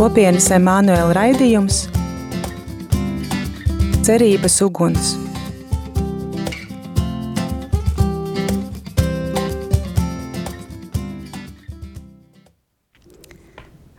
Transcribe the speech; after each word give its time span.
Kopienas 0.00 0.46
Emanuela 0.56 1.10
raidījums 1.12 1.82
Cerības 4.00 4.54
uguns. 4.64 5.10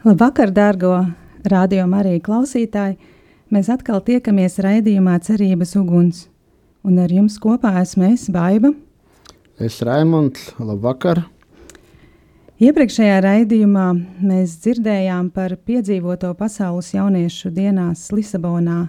Labvakar, 0.01 0.49
dārgo 0.49 0.95
radio 1.45 1.85
Marija 1.85 2.23
klausītāji! 2.25 2.97
Mēs 3.53 3.69
atkal 3.69 4.01
tiekamies 4.01 4.57
raidījumā 4.65 5.19
Cerības 5.21 5.75
uguns. 5.77 6.23
Un 6.81 6.97
ar 6.97 7.13
jums 7.13 7.37
kopā 7.37 7.75
esmu 7.83 8.09
es, 8.09 8.25
Baiva. 8.33 8.73
Es 9.61 9.77
Raimonds, 9.85 10.49
labvakar! 10.57 11.21
Iepriekšējā 12.61 13.15
raidījumā 13.25 13.83
mēs 14.21 14.51
dzirdējām 14.61 15.31
par 15.33 15.55
piedzīvoto 15.65 16.29
pasaules 16.37 16.91
jauniešu 16.93 17.49
dienās 17.55 18.03
Lisabonā. 18.13 18.83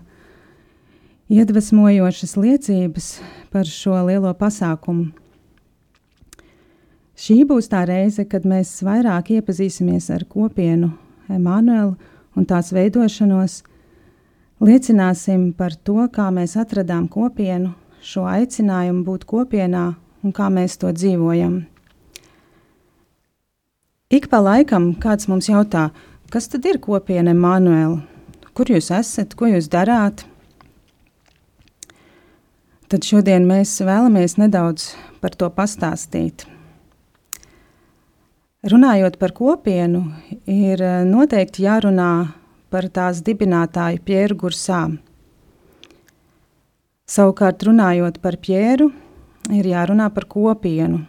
Iedvesmojošas 1.33 2.37
liecības 2.37 3.07
par 3.49 3.65
šo 3.65 4.03
lielo 4.11 4.35
pasākumu. 4.37 5.07
Šī 7.17 7.39
būs 7.49 7.73
tā 7.73 7.87
reize, 7.89 8.29
kad 8.29 8.45
mēs 8.45 8.75
vairāk 8.85 9.33
iepazīsimies 9.39 10.11
ar 10.13 10.29
kopienu 10.29 10.93
Emanuelu 11.33 11.97
un 12.37 12.45
tās 12.45 12.75
veidošanos, 12.77 13.63
liecināsim 14.61 15.55
par 15.57 15.81
to, 15.81 16.11
kā 16.13 16.29
mēs 16.29 16.59
atradām 16.61 17.09
kopienu, 17.09 17.73
šo 18.05 18.29
aicinājumu 18.37 19.07
būt 19.09 19.25
kopienā 19.25 19.95
un 20.21 20.37
kā 20.37 20.53
mēs 20.53 20.77
to 20.77 20.93
dzīvojam. 20.93 21.63
Ik 24.13 24.27
pa 24.29 24.43
laikam 24.45 24.91
kāds 25.01 25.25
mums 25.25 25.47
jautā, 25.49 25.87
kas 26.29 26.45
tad 26.53 26.67
ir 26.69 26.77
kopiena 26.85 27.33
Emanuela? 27.33 28.03
Kur 28.53 28.69
jūs 28.69 28.91
esat, 28.93 29.33
ko 29.33 29.47
jūs 29.49 29.71
darāt? 29.73 30.27
Tad 32.93 33.07
šodien 33.09 33.47
mēs 33.49 33.73
vēlamies 33.81 34.37
nedaudz 34.37 34.91
par 35.23 35.33
to 35.41 35.49
pastāstīt. 35.57 36.45
Runājot 38.69 39.17
par 39.17 39.33
kopienu, 39.33 40.03
ir 40.45 40.85
eh, 40.85 40.99
noteikti 41.09 41.65
jārunā 41.65 42.11
par 42.69 42.91
tās 42.93 43.25
dibinātāju 43.25 44.05
Pieru 44.05 44.37
Gursā. 44.45 44.83
Savukārt, 47.09 47.65
runājot 47.65 48.21
par 48.21 48.37
Pieru, 48.45 48.91
ir 49.49 49.73
jārunā 49.73 50.13
par 50.13 50.29
kopienu, 50.29 51.01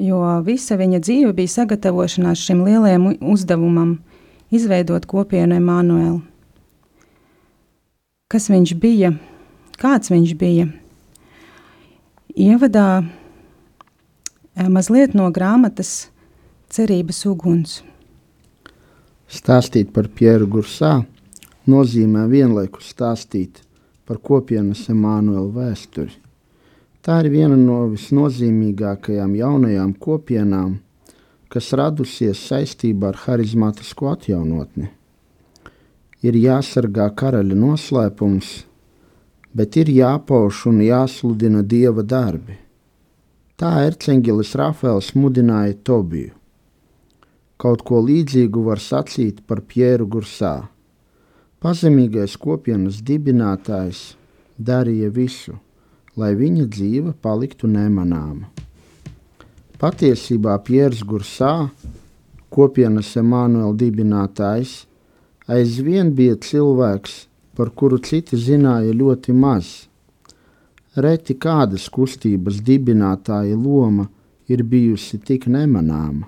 jo 0.00 0.20
visa 0.46 0.76
viņa 0.80 1.00
dzīve 1.04 1.32
bija 1.36 1.54
sagatavošanās 1.54 2.42
šim 2.48 2.64
lielajam 2.64 3.12
uzdevumam- 3.20 3.98
izveidot 4.56 5.06
kopienu 5.06 5.56
Emanuelu. 5.56 6.20
Kas 8.28 8.48
viņš 8.48 8.74
bija? 8.80 9.14
Kāds 9.78 10.10
viņš 10.10 10.36
bija? 10.38 10.72
Ievadā 12.36 13.08
Eh, 14.60 14.68
mazliet 14.68 15.14
no 15.14 15.30
grāmatas 15.32 16.10
Cerības 16.70 17.22
uguns. 17.26 17.78
Stāstīt 19.30 19.92
par 19.94 20.10
Pieru 20.10 20.48
Gursā 20.50 20.98
nozīmē 21.70 22.26
vienlaikus 22.28 22.90
stāstīt 22.92 23.62
par 24.06 24.18
kopienas 24.18 24.82
Emanuela 24.92 25.48
vēsturi. 25.54 26.12
Tā 27.00 27.18
ir 27.24 27.30
viena 27.32 27.56
no 27.56 27.82
visnozīmīgākajām 27.92 29.34
jaunajām 29.38 29.92
kopienām, 30.06 30.78
kas 31.48 31.72
radusies 31.72 32.40
saistībā 32.50 33.12
ar 33.12 33.20
harizmātisko 33.26 34.10
atjaunotni. 34.12 34.90
Ir 36.20 36.36
jāsargā 36.36 37.08
karaļa 37.16 37.56
noslēpums, 37.56 38.50
bet 39.56 39.80
ir 39.80 39.94
jāpauž 39.96 40.66
un 40.68 40.82
jāsludina 40.84 41.64
dieva 41.64 42.04
darbi 42.04 42.60
Tā 43.60 43.70
erceņģelis 43.84 44.54
Rafēls 44.56 45.10
mudināja 45.20 45.74
Tobiju. 45.84 46.30
Kaut 47.60 47.82
ko 47.84 47.98
līdzīgu 48.00 48.62
var 48.64 48.80
sacīt 48.80 49.42
par 49.44 49.60
Pjēru 49.68 50.06
Gursā. 50.08 50.52
Pazemīgais 51.60 52.38
kopienas 52.40 53.02
dibinātājs 53.04 54.00
darīja 54.56 55.10
visu, 55.12 55.58
lai 56.20 56.34
viņa 56.36 56.68
dzīve 56.68 57.14
paliktu 57.24 57.70
nemanāma. 57.70 58.46
Patiesībā 59.80 60.58
Pjērs 60.66 61.02
Gursā, 61.08 61.70
kopienas 62.52 63.14
Emanuela 63.16 63.72
dibinātājs, 63.72 64.84
aizvien 65.48 66.12
bija 66.14 66.36
cilvēks, 66.36 67.22
par 67.56 67.72
kuru 67.72 67.98
citi 68.04 68.36
zināja 68.36 68.92
ļoti 68.92 69.36
maz– 69.36 69.76
Reti 70.98 71.36
kādas 71.38 71.84
kustības 71.86 72.56
dibinātāja 72.66 73.54
loma 73.54 74.08
ir 74.50 74.64
bijusi 74.66 75.20
tik 75.22 75.46
nemanāma. 75.46 76.26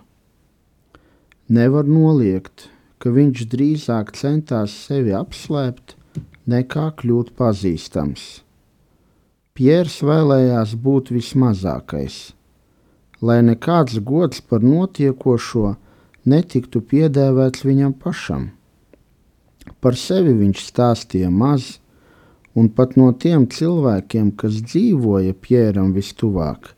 Nevar 1.51 1.89
noliegt, 1.91 2.69
ka 3.03 3.11
viņš 3.11 3.43
drīzāk 3.51 4.15
centās 4.15 4.77
sevi 4.87 5.11
apslēpt, 5.19 5.97
nekā 6.47 6.93
kļūt 6.95 7.35
pazīstams. 7.35 8.45
Piers 9.53 9.99
vēlējās 10.01 10.71
būt 10.81 11.11
vismazākais, 11.13 12.15
lai 13.21 13.43
nekāds 13.45 13.99
gods 14.01 14.41
par 14.41 14.65
notiekošo 14.65 15.75
netiktu 16.25 16.81
piedēvēts 16.81 17.67
viņam 17.69 17.93
pašam. 18.01 18.47
Par 19.85 19.99
sevi 20.01 20.33
viņš 20.39 20.65
stāstīja 20.71 21.29
maz, 21.29 21.69
un 22.57 22.73
pat 22.73 22.97
no 22.97 23.11
tiem 23.13 23.45
cilvēkiem, 23.45 24.33
kas 24.41 24.63
dzīvoja 24.65 25.37
Pjēram 25.45 25.93
vistuvāk, 26.01 26.73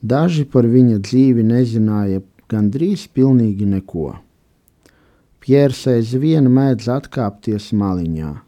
daži 0.00 0.48
par 0.48 0.64
viņa 0.72 1.02
dzīvi 1.04 1.44
nezināja 1.52 2.24
gandrīz 2.48 3.10
pilnīgi 3.12 3.68
neko. 3.76 4.14
Pjērs 5.44 5.84
aizvien 5.98 6.48
mēdz 6.48 6.88
atkāpties 6.96 7.74
maliņā, 7.76 8.38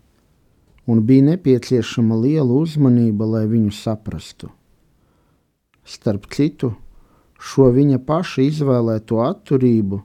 un 0.93 1.01
bija 1.09 1.25
nepieciešama 1.31 2.19
liela 2.21 2.53
uzmanība, 2.53 3.25
lai 3.35 3.47
viņu 3.49 3.73
saprastu. 3.73 4.51
Starp 5.89 6.29
citu, 6.35 6.75
šo 7.41 7.71
viņa 7.75 7.99
paša 8.07 8.45
izvēlēto 8.45 9.23
atturību, 9.25 10.03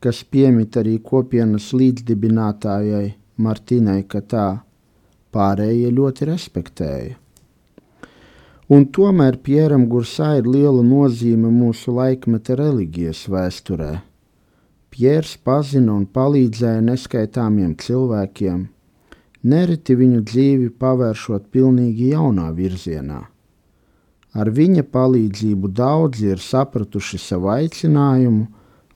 kas 0.00 0.22
piemīt 0.24 0.78
arī 0.80 0.96
kopienas 1.04 1.72
līdzdibinātājai 1.76 3.08
Martinai 3.42 4.04
Katā, 4.08 4.62
pārējie 5.34 5.90
ļoti 5.98 6.30
respektēja. 6.30 7.18
Un 8.70 8.86
tomēr 8.94 9.40
Pieram 9.42 9.88
Gursā 9.90 10.36
ir 10.38 10.46
liela 10.46 10.82
nozīme 10.86 11.50
mūsu 11.50 11.90
laikmeta 11.96 12.54
reliģijas 12.60 13.24
vēsturē. 13.32 13.92
Piers 14.94 15.32
pazina 15.42 15.96
un 15.98 16.04
palīdzēja 16.06 16.84
neskaitāmiem 16.86 17.74
cilvēkiem, 17.82 18.68
nereti 19.42 19.96
viņu 19.96 20.22
dzīvi 20.26 20.70
pavēršot 20.80 21.48
pilnīgi 21.52 22.10
jaunā 22.14 22.50
virzienā. 22.56 23.20
Ar 24.30 24.50
viņa 24.54 24.84
palīdzību 24.94 25.70
daudzi 25.74 26.30
ir 26.30 26.42
sapratuši 26.42 27.18
savu 27.18 27.50
aicinājumu, 27.50 28.46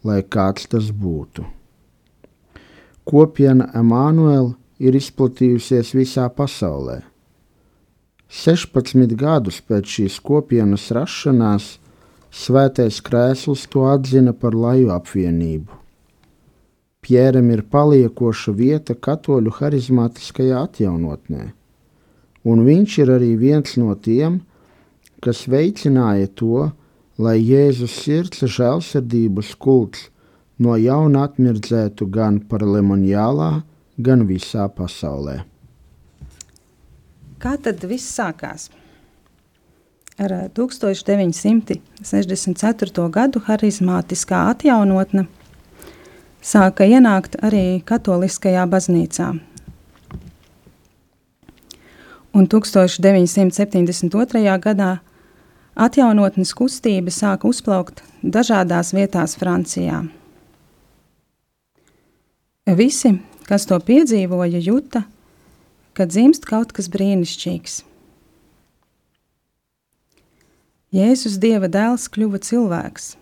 lai 0.05 0.21
kāds 0.23 0.69
tas 0.71 0.91
būtu. 0.93 1.45
Kopiena 3.05 3.71
Emanuela 3.75 4.55
ir 4.79 4.95
izplatījusies 4.95 5.91
visā 5.97 6.29
pasaulē. 6.31 7.03
16 8.31 9.15
gadus 9.19 9.61
pēc 9.61 9.97
šīs 9.97 10.21
kopienas 10.23 10.91
rašanās 10.95 11.75
Svētais 12.35 12.97
Krēsls 12.99 13.69
to 13.71 13.85
atzina 13.87 14.33
par 14.35 14.57
laju 14.59 14.89
apvienību. 14.91 15.84
Pjēram 17.05 17.51
ir 17.53 17.61
paliekoša 17.69 18.55
vieta 18.57 18.95
katoļu 18.97 19.53
harizmātiskajā 19.59 20.57
atjaunotnē, 20.65 21.53
un 22.49 22.65
viņš 22.65 22.95
ir 23.03 23.13
arī 23.19 23.37
viens 23.37 23.77
no 23.77 23.93
tiem, 24.07 24.41
kas 25.21 25.45
veicināja 25.53 26.33
to, 26.41 26.73
lai 27.21 27.37
Jēzus 27.43 27.93
sirds 28.07 28.41
žēlsirdības 28.57 29.51
kults 29.61 30.09
no 30.59 30.77
jauna 30.81 31.25
atmirdzētu 31.29 32.07
gan 32.09 32.41
par 32.49 32.63
lemonjālā, 32.65 33.63
gan 34.01 34.27
visā 34.29 34.69
pasaulē. 34.73 35.45
Kā 37.39 37.57
tad 37.61 37.85
viss 37.85 38.15
sākās? 38.17 38.71
Ar 40.17 40.49
1964. 40.57 43.11
gadu 43.13 43.41
harizmātiskā 43.45 44.49
atjaunotne 44.55 45.27
sāka 46.45 46.85
ienākt 46.85 47.39
arī 47.45 47.81
katoliskajā 47.89 48.67
baznīcā. 48.69 49.33
Un 52.35 52.49
1972. 52.51 54.59
gadā 54.61 54.99
atjaunotnes 55.75 56.55
kustība 56.59 57.11
sāka 57.15 57.49
uzplaukt 57.49 58.03
dažādās 58.23 58.93
vietās 58.97 59.37
Francijā. 59.39 60.03
Visi, 62.65 63.21
kas 63.47 63.67
to 63.69 63.79
piedzīvoja, 63.79 64.59
juta, 64.65 65.05
ka 65.95 66.07
dzimst 66.09 66.47
kaut 66.49 66.73
kas 66.75 66.89
brīnišķīgs. 66.91 67.85
Jēzus 70.95 71.39
Dieva 71.43 71.69
dēls 71.71 72.09
kļuva 72.15 72.39
cilvēks, 72.43 73.17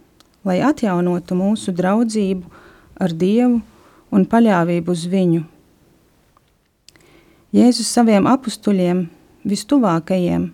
lai 0.46 0.60
atjaunotu 0.64 1.34
mūsu 1.36 1.72
draudzību 1.76 2.61
ar 3.02 3.14
Dievu 3.18 3.58
un 4.12 4.26
paļāvību 4.28 4.94
uz 4.94 5.06
Viņu. 5.10 5.42
Jēzus 7.52 7.90
saviem 7.92 8.24
apstuļiem, 8.30 9.02
vistuvākajiem, 9.44 10.46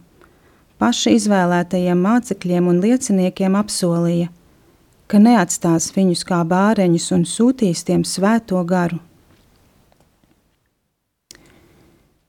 paša 0.83 1.13
izvēlētajiem 1.15 2.01
mācekļiem 2.03 2.71
un 2.73 2.81
lieciniekiem 2.83 3.55
apsolīja, 3.59 4.29
ka 5.09 5.17
neatstās 5.23 5.93
viņus 5.95 6.25
kā 6.29 6.41
bāreņus 6.49 7.13
un 7.17 7.23
sūtīs 7.29 7.85
tiem 7.87 8.03
svēto 8.05 8.65
garu. 8.67 8.99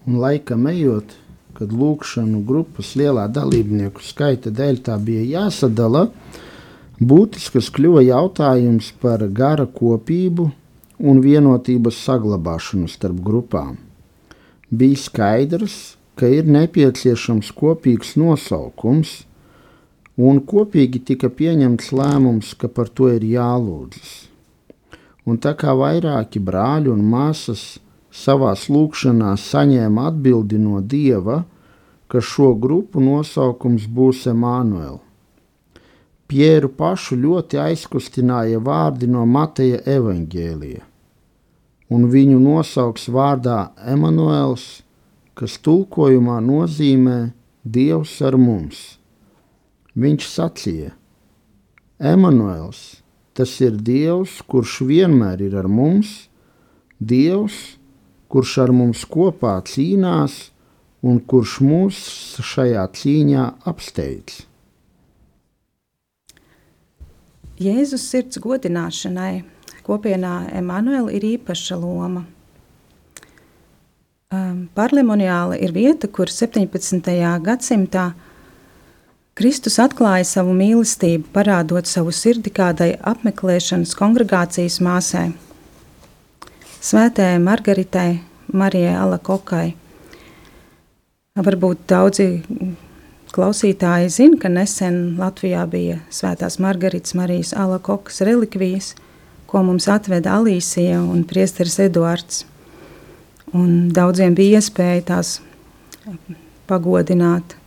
Un 0.09 0.17
laikam 0.17 0.65
ejot, 0.65 1.13
kad 1.61 1.75
lūkšanu 1.77 2.41
grupas 2.49 2.95
lielā 2.97 3.27
dalībnieku 3.29 4.01
skaita 4.01 4.49
dēļ 4.57 4.81
tā 4.89 4.97
bija 4.97 5.27
jāsadala, 5.37 6.07
būtisks 6.97 7.69
kļuva 7.77 8.01
jautājums 8.07 8.89
par 9.05 9.23
gara 9.29 9.69
kopību 9.69 10.49
un 10.97 11.21
vienotības 11.21 12.01
saglabāšanu 12.09 12.89
starp 12.89 13.21
grupām 13.21 13.79
bija 14.71 14.97
skaidrs, 14.97 15.97
ka 16.15 16.29
ir 16.31 16.47
nepieciešams 16.47 17.51
kopīgs 17.55 18.15
nosaukums, 18.19 19.23
un 20.15 20.39
kopīgi 20.47 21.01
tika 21.11 21.29
pieņemts 21.29 21.91
lēmums, 21.95 22.53
ka 22.55 22.71
par 22.71 22.89
to 22.89 23.09
ir 23.11 23.25
jālūdzas. 23.25 24.11
Un 25.27 25.37
tā 25.43 25.53
kā 25.59 25.75
vairāki 25.77 26.41
brāļi 26.41 26.91
un 26.91 27.03
māsas 27.05 27.79
savā 28.11 28.53
lūkšanā 28.53 29.33
saņēma 29.39 30.09
atbildi 30.11 30.59
no 30.59 30.81
Dieva, 30.81 31.41
ka 32.11 32.19
šo 32.19 32.51
grupu 32.59 32.99
nosaukums 32.99 33.87
būs 33.87 34.27
Emanuēl. 34.27 34.99
Pieru 36.27 36.69
pašu 36.75 37.17
ļoti 37.19 37.59
aizkustināja 37.59 38.59
vārdi 38.63 39.07
no 39.07 39.25
Mateja 39.27 39.81
evaņģēlija 39.97 40.87
un 41.91 42.07
viņu 42.07 42.39
nosauks 42.39 43.09
vārdā 43.11 43.71
Emanuēls, 43.93 44.81
kas 45.35 45.57
tulkojumā 45.63 46.39
nozīmē 46.45 47.19
Dievs 47.61 48.15
ar 48.25 48.37
mums. 48.39 48.79
Viņš 49.99 50.27
sacīja: 50.31 50.93
Emanuēls, 51.99 52.79
tas 53.35 53.57
ir 53.61 53.75
Dievs, 53.75 54.39
kurš 54.47 54.79
vienmēr 54.87 55.43
ir 55.49 55.57
ar 55.59 55.67
mums, 55.67 56.29
Dievs, 56.97 57.75
kurš 58.31 58.57
ar 58.63 58.71
mums 58.75 59.03
kopā 59.11 59.57
cīnās 59.67 60.37
un 61.03 61.19
kurš 61.19 61.57
mūs 61.65 61.99
šajā 62.45 62.85
cīņā 62.97 63.47
apsteidz. 63.67 64.45
Jēzus 67.61 68.07
sirds 68.09 68.39
godināšanai 68.41 69.43
kopienā 69.85 70.35
Emanuela 70.57 71.11
ir 71.13 71.25
īpaša 71.35 71.77
loma. 71.77 72.23
Um, 74.31 74.69
Parlemoniāla 74.73 75.57
ir 75.59 75.73
vieta, 75.75 76.07
kur 76.07 76.31
17. 76.31 77.11
gadsimtā 77.43 78.05
Kristus 79.35 79.77
atklāja 79.83 80.25
savu 80.27 80.55
mīlestību, 80.55 81.27
parādot 81.35 81.89
savu 81.89 82.13
sirdi 82.15 82.51
kādai 82.53 82.93
apmeklēšanas 83.11 83.93
kongregācijas 83.99 84.79
māsai, 84.83 85.31
Svētajai 86.81 87.37
Margaritai, 87.39 88.21
Marijai 88.57 88.95
Alakokai. 88.97 89.75
Varbūt 91.37 91.85
daudzi 91.87 92.25
klausītāji 93.31 94.09
zina, 94.11 94.39
ka 94.41 94.49
nesen 94.49 95.15
Latvijā 95.21 95.63
bija 95.69 96.01
Svētās 96.11 96.57
Margaritas 96.59 97.15
Marijas 97.15 97.53
Alakokas 97.53 98.21
relikvijas– 98.25 98.93
ko 99.51 99.59
mums 99.67 99.87
atveda 99.91 100.37
Alīsija 100.39 101.01
un 101.03 101.25
Priesteris 101.27 101.75
Eduards. 101.83 102.45
Un 103.51 103.89
daudziem 103.91 104.35
bija 104.35 104.61
iespēja 104.61 105.03
tās 105.09 105.33
pagodināt. 106.69 107.57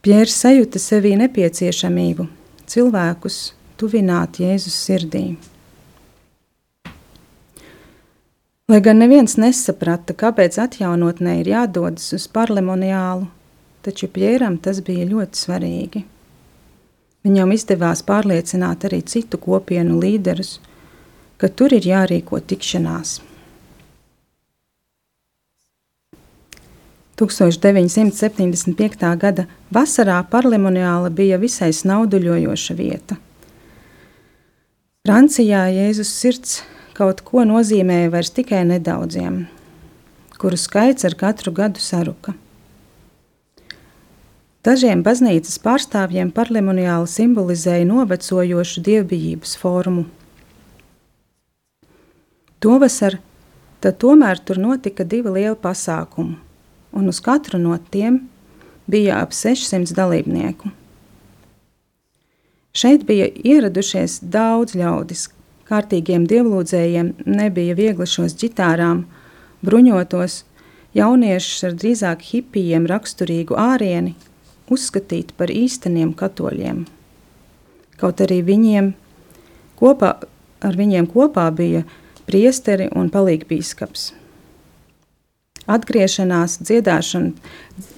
Pjērs 0.00 0.38
sajūta 0.46 0.80
sevī 0.80 1.12
nepieciešamību 1.20 2.24
cilvēkus 2.72 3.40
tuvināt 3.76 4.40
Jēzus 4.40 4.78
sirdī. 4.86 5.26
Lai 8.66 8.80
gan 8.82 8.98
neviens 8.98 9.36
nesaprata, 9.38 10.10
kāpēc 10.18 10.56
atjaunotnē 10.58 11.36
ir 11.38 11.52
jādodas 11.52 12.08
uz 12.16 12.24
parlemoniālu, 12.34 13.28
taču 13.86 14.08
Pjēram 14.10 14.56
tas 14.58 14.80
bija 14.82 15.04
ļoti 15.06 15.38
svarīgi. 15.38 16.02
Viņam 17.22 17.54
izdevās 17.54 18.02
pārliecināt 18.08 18.88
arī 18.90 18.98
citu 19.06 19.38
kopienu 19.38 20.00
līderus, 20.02 20.56
ka 21.38 21.46
tur 21.46 21.78
ir 21.78 21.86
jārīko 21.86 22.42
tikšanās. 22.42 23.20
1975. 27.22 29.16
gada 29.22 29.46
vasarā 29.70 30.18
parlemoniāla 30.26 31.14
bija 31.14 31.38
visai 31.38 31.70
snauduļojoša 31.70 32.74
vieta. 32.82 33.14
Francijā 35.06 35.70
Jēzus 35.70 36.10
sirds 36.10 36.64
kaut 36.96 37.20
ko 37.26 37.44
nozīmēja 37.44 38.10
vairs 38.14 38.32
tikai 38.32 38.62
nedaudziem, 38.64 39.44
kuru 40.40 40.56
skaits 40.60 41.04
ar 41.04 41.16
katru 41.18 41.52
gadu 41.52 41.82
saruka. 41.82 42.32
Dažiem 44.66 45.04
baznīcas 45.06 45.60
pārstāvjiem 45.62 46.32
parlemoniāli 46.34 47.06
simbolizēja 47.06 47.86
novecojošu 47.86 48.82
dievbijības 48.88 49.52
formu. 49.60 50.06
Tovasar 52.58 53.20
tad 53.84 54.00
tomēr 54.02 54.40
tur 54.42 54.58
notika 54.58 55.04
divi 55.06 55.36
lieli 55.36 55.54
pasākumi, 55.62 56.34
un 56.96 57.12
uz 57.12 57.20
katru 57.22 57.60
no 57.62 57.76
tiem 57.92 58.24
bija 58.90 59.20
ap 59.22 59.36
600 59.36 59.94
dalībnieku. 59.94 60.72
Šeit 62.76 63.06
bija 63.08 63.28
ieradušies 63.30 64.18
daudz 64.20 64.74
ļaudis. 64.76 65.28
Kārtīgiem 65.66 66.28
dievlūdzējiem 66.30 67.14
nebija 67.26 67.74
viegli 67.74 68.06
šos 68.06 68.36
ģitārām, 68.38 69.02
bruņotos, 69.66 70.44
jauniešus 70.94 71.64
ar 71.66 71.74
drīzāk 71.80 72.22
hipijiem 72.28 72.86
raksturīgu 72.86 73.56
ārieni 73.58 74.14
uzskatīt 74.72 75.32
par 75.38 75.50
īsteniem 75.50 76.12
katoļiem. 76.16 76.84
Kaut 78.00 78.20
arī 78.22 78.42
viņiem 78.46 78.92
kopā, 79.78 80.12
ar 80.62 80.78
viņiem 80.78 81.08
kopā 81.10 81.48
bija 81.54 81.82
priesteri 82.26 82.88
un 82.94 83.10
palīgbīskaps. 83.12 84.12
Atgriešanās, 85.66 86.60
dziedāšana, 86.62 87.32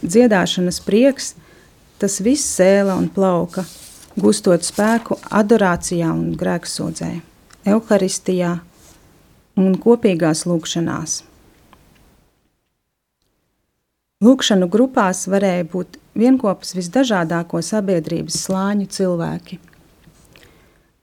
dziedāšanas 0.00 0.80
prieks, 0.87 1.34
tas 2.00 2.20
viss 2.25 2.48
sēla 2.56 2.96
un 2.96 3.10
plauka, 3.12 3.66
gūstot 4.16 4.64
spēku 4.64 5.18
adorācijā 5.28 6.08
un 6.14 6.32
grēksūdzē, 6.38 7.10
evaharistijā 7.68 8.58
un 9.58 9.75
kopīgās 9.82 10.44
lūkšanās. 10.48 11.22
Lūkšanu 14.25 14.66
grupās 14.66 15.26
varēja 15.30 15.66
būt 15.70 15.98
vienopus 16.18 16.75
visdažādāko 16.75 17.60
sabiedrības 17.62 18.40
slāņu 18.48 18.88
cilvēki. 18.96 19.60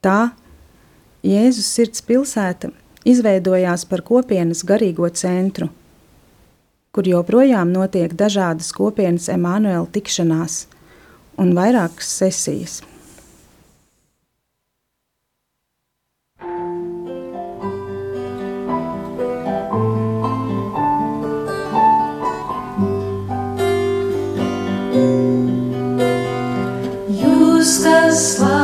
Tā 0.04 0.18
Jēzus 1.26 1.70
sirds 1.72 2.04
pilsēta 2.06 2.68
izveidojās 3.08 3.86
par 3.88 4.04
kopienas 4.06 4.60
garīgo 4.68 5.08
centru, 5.10 5.70
kur 6.92 7.08
joprojām 7.08 7.72
notiek 7.74 8.12
dažādas 8.14 8.68
kopienas 8.76 9.30
Emanuela 9.32 9.88
tikšanās 9.96 10.66
un 11.40 11.56
vairākas 11.56 12.12
sesijas. 12.20 12.82
Mums 28.26 28.38
dāvā 28.40 28.55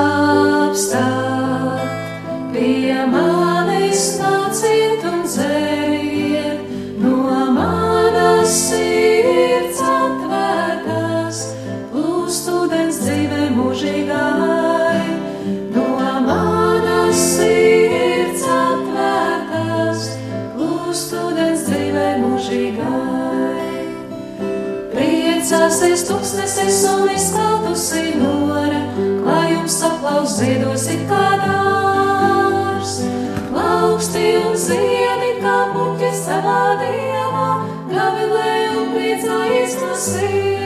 eis 39.25 39.31
a 39.31 39.63
estação. 39.63 40.62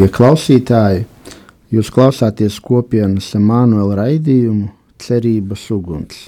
Darbie 0.00 0.16
klausītāji, 0.16 1.00
jūs 1.76 1.90
klausāties 1.92 2.54
kopienas 2.64 3.26
Emanuela 3.36 3.98
raidījumu 3.98 4.70
Cerības 4.96 5.66
uguns. 5.76 6.22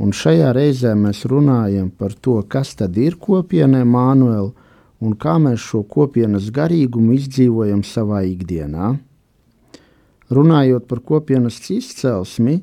Un 0.00 0.14
šajā 0.16 0.48
reizē 0.56 0.94
mēs 0.96 1.20
runājam 1.28 1.90
par 1.92 2.14
to, 2.16 2.38
kas 2.48 2.72
tad 2.78 2.96
ir 2.96 3.18
kopiena 3.20 3.82
Emanuela 3.84 4.48
un 5.04 5.12
kā 5.12 5.36
mēs 5.44 5.60
šo 5.60 5.82
kopienas 5.84 6.48
garīgumu 6.56 7.12
izdzīvojam 7.18 7.84
savā 7.84 8.22
ikdienā. 8.30 8.94
Runājot 10.32 10.88
par 10.88 11.04
kopienas 11.04 11.60
izcelsmi, 11.68 12.62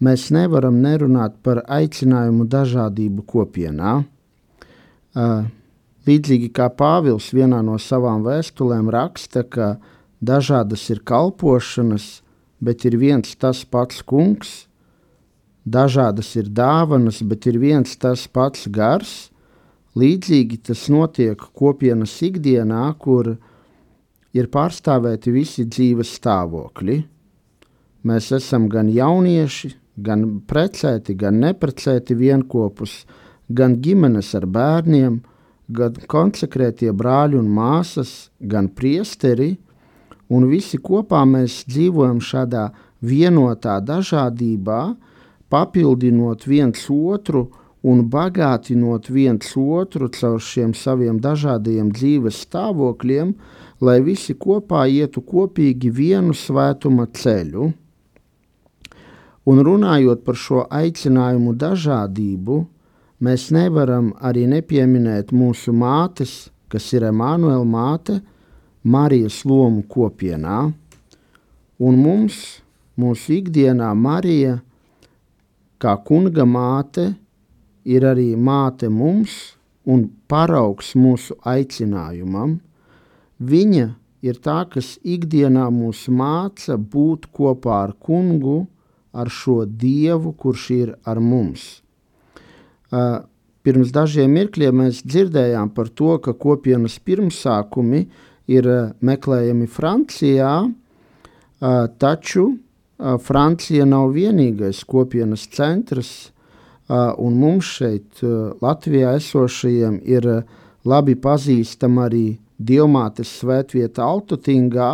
mēs 0.00 0.30
nevaram 0.32 0.80
nerunāt 0.80 1.36
par 1.44 1.60
aicinājumu 1.68 2.48
dažādību 2.48 3.28
kopienā. 3.36 3.98
Līdzīgi 6.08 6.48
kā 6.56 6.70
Pāvils 6.72 7.28
vienā 7.36 7.60
no 7.64 7.76
savām 7.78 8.22
vēstulēm 8.24 8.88
raksta, 8.92 9.42
ka 9.44 9.74
dažādas 10.20 10.86
ir 10.92 11.02
kalpošanas, 11.04 12.22
bet 12.60 12.86
ir 12.88 12.96
viens 13.00 13.36
tas 13.36 13.64
pats 13.64 14.00
kungs, 14.02 14.66
dažādas 15.64 16.32
ir 16.40 16.48
dāvanas, 16.48 17.20
bet 17.20 17.46
ir 17.46 17.60
viens 17.60 17.96
tas 18.00 18.26
pats 18.28 18.66
gars. 18.68 19.28
Līdzīgi 19.98 20.60
tas 20.70 20.86
notiek 20.88 21.40
kopienas 21.56 22.14
ikdienā, 22.22 22.84
kur 22.98 23.34
ir 24.32 24.48
pārstāvēti 24.48 25.32
visi 25.34 25.66
dzīves 25.66 26.14
stāvokļi. 26.20 27.00
Mēs 28.06 28.30
esam 28.32 28.68
gan 28.72 28.88
jaunieši, 28.88 29.74
gan 30.00 30.40
precēti, 30.48 31.16
gan 31.18 31.40
neprecēti 31.42 32.16
vienopus, 32.16 33.02
gan 33.50 33.76
ģimenes 33.82 34.30
ar 34.38 34.46
bērniem, 34.46 35.18
gan 35.76 35.96
konsekrētie 36.10 36.92
brāļi 36.96 37.38
un 37.40 37.48
māsas, 37.54 38.30
gan 38.40 38.68
priesteri, 38.68 39.54
un 40.30 40.46
visi 40.50 40.78
kopā 40.78 41.22
mēs 41.28 41.64
dzīvojam 41.70 42.20
šādā 42.22 42.68
vienotā 43.00 43.78
dažādībā, 43.84 44.80
papildinot 45.50 46.46
viens 46.46 46.84
otru 46.90 47.48
un 47.82 48.04
bagātinot 48.12 49.08
viens 49.08 49.54
otru 49.56 50.10
caur 50.12 50.40
šiem 50.44 50.74
saviem 50.76 51.20
dažādajiem 51.22 51.90
dzīves 51.96 52.42
stāvokļiem, 52.44 53.34
lai 53.80 54.00
visi 54.04 54.36
kopā 54.36 54.84
ietu 54.88 55.22
kopīgi 55.24 55.90
vienu 55.90 56.36
svētuma 56.36 57.08
ceļu. 57.16 57.70
Un 59.48 59.62
runājot 59.64 60.20
par 60.26 60.36
šo 60.36 60.66
aicinājumu 60.68 61.56
dažādību, 61.58 62.58
mēs 63.20 63.50
nevaram 63.54 64.12
arī 64.20 64.46
nepieminēt 64.50 65.32
mūsu 65.36 65.74
mātes, 65.76 66.50
kas 66.72 66.90
ir 66.96 67.06
Emanuela 67.10 67.66
māte, 67.66 68.20
Marijas 68.82 69.42
lomu 69.44 69.82
kopienā. 69.84 70.70
Un 71.80 72.00
mums, 72.00 72.60
mūsu 72.96 73.38
ikdienā, 73.40 73.90
Marija, 73.94 74.58
kā 75.80 75.96
kunga 76.04 76.46
māte, 76.48 77.10
ir 77.84 78.04
arī 78.04 78.34
māte 78.36 78.88
mums 78.92 79.56
un 79.84 80.08
paraugs 80.28 80.94
mūsu 80.96 81.36
aicinājumam. 81.44 82.58
Viņa 83.40 83.86
ir 84.24 84.40
tā, 84.44 84.64
kas 84.68 84.96
ikdienā 85.00 85.68
mūs 85.72 86.06
māca 86.12 86.76
būt 86.76 87.30
kopā 87.32 87.84
ar 87.86 87.94
kungu, 87.96 88.66
ar 89.12 89.28
šo 89.32 89.64
Dievu, 89.64 90.34
kurš 90.36 90.66
ir 90.76 90.92
ar 91.08 91.20
mums. 91.20 91.80
Uh, 92.90 93.22
pirms 93.62 93.92
dažiem 93.94 94.32
mirkļiem 94.34 94.80
mēs 94.82 95.04
dzirdējām 95.06 95.70
par 95.76 95.92
to, 95.94 96.16
ka 96.18 96.34
kopienas 96.34 96.98
pirmsākumi 96.98 98.00
ir 98.50 98.66
uh, 98.66 98.90
meklējami 99.00 99.68
Francijā, 99.70 100.54
uh, 100.66 101.86
taču 101.98 102.50
Francija 103.24 103.86
nav 103.88 104.10
vienīgais 104.12 104.82
kopienas 104.84 105.46
centrs, 105.54 106.10
un 106.90 107.38
mums 107.40 107.64
šeit 107.78 108.20
Latvijā 108.60 109.14
esošajiem 109.16 110.00
ir 110.04 110.26
labi 110.84 111.14
pazīstama 111.16 112.08
arī 112.10 112.24
Dievmātes 112.60 113.30
svētvieta 113.40 114.04
Altotingā, 114.04 114.90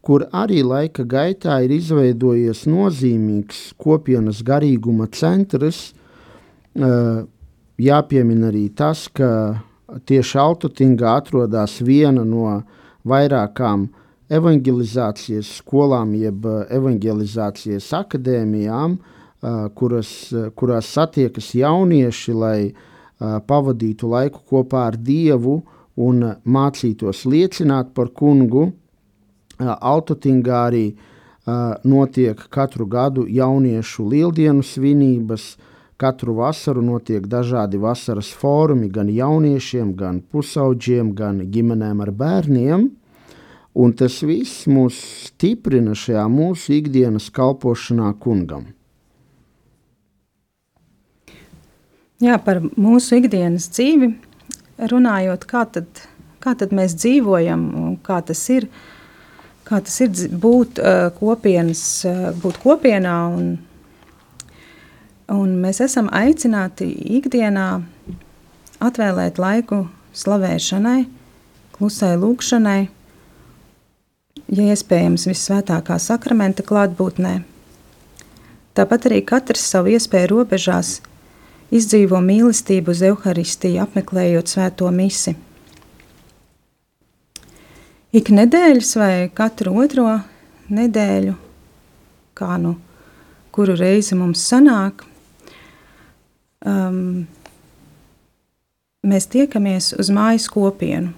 kur 0.00 0.24
arī 0.32 0.62
laika 0.64 1.04
gaitā 1.04 1.58
ir 1.66 1.74
izveidojies 1.76 2.64
nozīmīgs 2.70 3.74
kopienas 3.76 4.40
garīguma 4.46 5.10
centrs. 5.12 5.92
Jāpiemina 6.72 8.48
arī 8.48 8.68
tas, 8.76 9.08
ka 9.12 9.60
tieši 10.08 10.38
Altotingā 10.40 11.16
atrodas 11.20 11.80
viena 11.84 12.24
no 12.24 12.62
vairākām 13.08 13.88
evanģelizācijas 14.32 15.50
skolām, 15.58 16.14
jeb 16.16 16.46
evanģelizācijas 16.46 17.90
akadēmijām, 17.98 18.96
kuras, 19.76 20.10
kurās 20.56 20.88
satiekas 20.94 21.52
jaunieši, 21.58 22.32
lai 22.32 22.58
pavadītu 23.20 24.08
laiku 24.08 24.40
kopā 24.48 24.86
ar 24.92 24.96
Dievu 24.96 25.60
un 26.00 26.22
mācītos 26.44 27.26
liecināt 27.28 27.92
par 27.94 28.08
kungu 28.16 28.70
Autotingā 29.62 30.62
arī 30.70 30.86
uh, 30.90 31.74
notiek 31.84 32.38
katru 32.50 32.86
gadu 32.86 33.26
jauniešu 33.28 34.06
lieldienu 34.08 34.62
svinības. 34.62 35.56
Katru 36.00 36.34
vasaru 36.38 36.82
notiek 36.82 37.26
dažādi 37.30 37.78
vasaras 37.78 38.32
fórumi 38.34 38.88
gan 38.90 39.10
jauniešiem, 39.12 39.92
gan 39.96 40.20
pusauģiem, 40.32 41.12
gan 41.14 41.44
ģimenēm 41.52 42.02
ar 42.02 42.10
bērniem. 42.10 42.90
Un 43.72 43.92
tas 43.96 44.18
viss 44.26 44.66
mūs 44.68 44.98
stiprina 45.28 45.94
šajā 45.96 46.26
mūsu 46.28 46.74
ikdienas 46.76 47.30
kalpošanā 47.32 48.10
kungam. 48.20 48.66
Jā, 52.22 52.36
par 52.38 52.60
mūsu 52.62 53.18
ikdienas 53.18 53.70
dzīvi 53.72 54.12
runājot, 54.92 55.46
kā 55.48 55.64
tad, 55.74 56.04
kā 56.42 56.52
tad 56.58 56.74
mēs 56.76 56.94
dzīvojam 57.00 57.64
un 57.78 57.96
kā 58.04 58.20
tas 58.26 58.42
ir. 58.54 58.68
Kā 59.62 59.78
tas 59.80 59.94
ir 60.02 60.10
būt 60.42 60.80
uh, 60.82 61.04
kopienas, 61.16 61.82
uh, 62.04 62.32
būt 62.42 62.58
kopienā. 62.60 63.14
Un, 63.30 63.52
un 65.32 65.54
mēs 65.62 65.80
esam 65.84 66.10
aicināti 66.12 66.88
ikdienā 67.18 67.66
atvēlēt 68.82 69.38
laiku 69.42 69.86
slavēšanai, 70.16 71.06
klusai 71.76 72.14
lūkšanai, 72.20 72.80
ja 74.52 74.66
iespējams 74.74 75.28
visvētākā 75.30 75.96
sakramenta 76.02 76.64
klātbūtnē. 76.66 77.38
Tāpat 78.76 79.08
arī 79.08 79.22
katrs 79.28 79.64
savu 79.72 79.92
iespēju 79.92 80.32
robežās 80.32 80.98
izdzīvo 81.72 82.20
mīlestību 82.24 82.92
uz 82.92 83.02
evaharistiju, 83.08 83.80
apmeklējot 83.86 84.52
svēto 84.52 84.92
misiju 84.92 85.40
ik 88.12 88.28
nedēļas 88.28 88.92
vai 89.00 89.14
katru 89.34 89.74
otro 89.80 90.06
nedēļu, 90.72 91.34
kā 92.36 92.58
nu 92.60 92.76
kuru 93.52 93.76
reizi 93.76 94.16
mums 94.16 94.42
sanāk, 94.48 95.04
um, 96.66 97.26
mēs 99.06 99.28
tiekamies 99.32 99.92
uz 99.98 100.10
mājas 100.14 100.48
kopienu. 100.52 101.12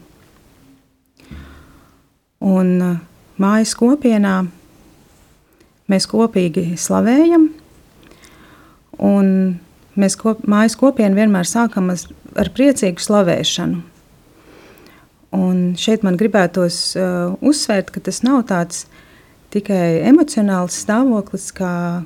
Un 2.44 2.70
uh, 2.82 2.98
mājas 3.40 3.72
kopienā 3.78 4.36
mēs 5.90 6.08
kopīgi 6.10 6.74
slavējam, 6.80 7.48
un 9.04 9.32
mēs 10.00 10.16
kop, 10.20 10.44
mājas 10.48 10.76
kopienu 10.80 11.18
vienmēr 11.18 11.48
sākam 11.48 11.90
ar 11.92 12.54
priecīgu 12.56 13.00
slavēšanu 13.00 13.82
Un 15.34 15.72
šeit 15.80 16.04
man 16.06 16.18
gribētos 16.18 16.76
uh, 16.94 17.34
uzsvērt, 17.42 17.90
ka 17.94 18.02
tas 18.06 18.20
nav 18.22 18.44
tāds 18.50 18.84
tikai 19.54 20.04
emocionāls 20.06 20.76
stāvoklis, 20.84 21.48
kā 21.54 22.04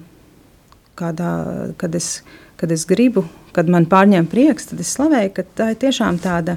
kādā, 0.99 1.33
kad, 1.81 1.97
es, 1.99 2.23
kad 2.59 2.73
es 2.75 2.85
gribu, 2.89 3.25
kad 3.55 3.71
man 3.71 3.87
pārņem 3.87 4.27
prieks, 4.31 4.71
tad 4.71 4.83
es 4.83 4.91
slavēju, 4.97 5.33
ka 5.37 5.45
tā 5.61 5.71
ir 5.73 5.81
tiešām 5.85 6.19
tāda, 6.23 6.57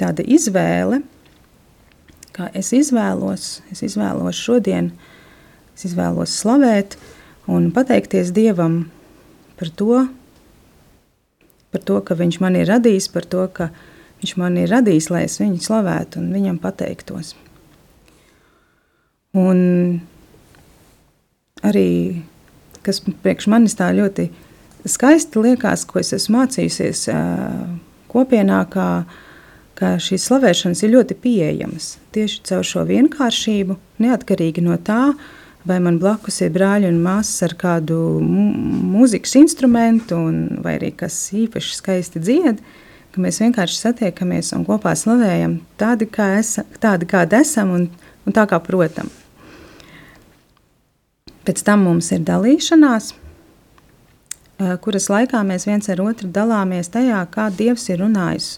tāda 0.00 0.24
izvēle, 0.26 1.00
kā 2.34 2.48
es 2.58 2.72
izvēlos, 2.74 3.60
es 3.70 3.84
izvēlos 3.86 4.38
šodien, 4.38 4.90
es 5.76 5.86
izvēlos 5.86 6.34
slavēt 6.42 6.98
un 7.50 7.70
pateikties 7.74 8.34
Dievam 8.34 8.84
par 9.60 9.70
to, 9.78 10.02
par 11.72 11.86
to, 11.86 12.02
ka 12.02 12.18
Viņš 12.18 12.40
man 12.42 12.58
ir 12.58 12.68
radījis, 12.72 13.08
par 13.14 13.28
to, 13.28 13.46
ka 13.54 13.70
Viņš 14.22 14.36
man 14.38 14.58
ir 14.58 14.70
radījis, 14.70 15.10
lai 15.10 15.24
es 15.26 15.38
viņu 15.40 15.62
slavētu 15.62 16.20
un 16.20 16.30
viņam 16.34 16.58
pateiktos. 16.62 17.34
Un 19.38 19.58
arī, 21.64 22.22
kas 22.86 23.00
priekš 23.02 23.48
manis 23.50 23.74
tā 23.78 23.88
ļoti 23.96 24.28
skaisti 24.88 25.42
liekas, 25.42 25.84
ko 25.88 26.00
es 26.02 26.12
esmu 26.16 26.40
mācījusies 26.40 27.06
kopienā, 28.12 28.62
kā, 28.72 28.88
ka 29.78 29.94
šīs 30.02 30.26
slavēšanas 30.28 30.82
ir 30.84 30.94
ļoti 30.96 31.18
pieejamas 31.22 31.96
tieši 32.12 32.42
caur 32.48 32.66
šo 32.66 32.84
vienkāršību, 32.88 33.78
neatkarīgi 34.02 34.64
no 34.64 34.76
tā, 34.84 35.14
vai 35.68 35.78
man 35.82 35.98
blakus 36.02 36.40
ir 36.42 36.52
brāļi 36.54 36.90
un 36.90 37.00
māsas 37.04 37.46
ar 37.46 37.56
kādu 37.58 37.96
mūzikas 38.22 39.36
instrumentu, 39.40 40.18
un, 40.18 40.62
vai 40.64 40.76
arī 40.80 40.92
kas 40.98 41.16
īpaši 41.36 41.76
skaisti 41.78 42.22
dzied, 42.22 42.62
mēs 43.22 43.42
vienkārši 43.42 43.78
satiekamies 43.78 44.54
un 44.56 44.66
kopā 44.66 44.94
slavējam 44.96 45.60
tādi, 45.80 46.08
kā 46.10 46.32
esam, 46.38 46.68
tādi 46.82 47.08
kādi 47.08 47.38
esam 47.42 47.74
un, 47.76 47.88
un 48.26 48.36
tā 48.36 48.46
kā 48.50 48.58
protam. 48.64 49.10
Pēc 51.42 51.64
tam 51.66 51.82
mums 51.88 52.12
ir 52.14 52.22
dalīšanās, 52.26 53.12
kuras 54.84 55.08
laikā 55.12 55.40
mēs 55.46 55.66
viens 55.68 55.88
ar 55.92 56.02
otru 56.04 56.28
dalāmies 56.32 56.90
tajā, 56.92 57.22
kā 57.32 57.48
Dievs 57.54 57.88
ir 57.90 58.02
runājis 58.04 58.56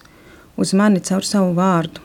uz 0.56 0.74
mani 0.76 1.02
caur 1.04 1.24
savu 1.26 1.54
vārdu. 1.56 2.02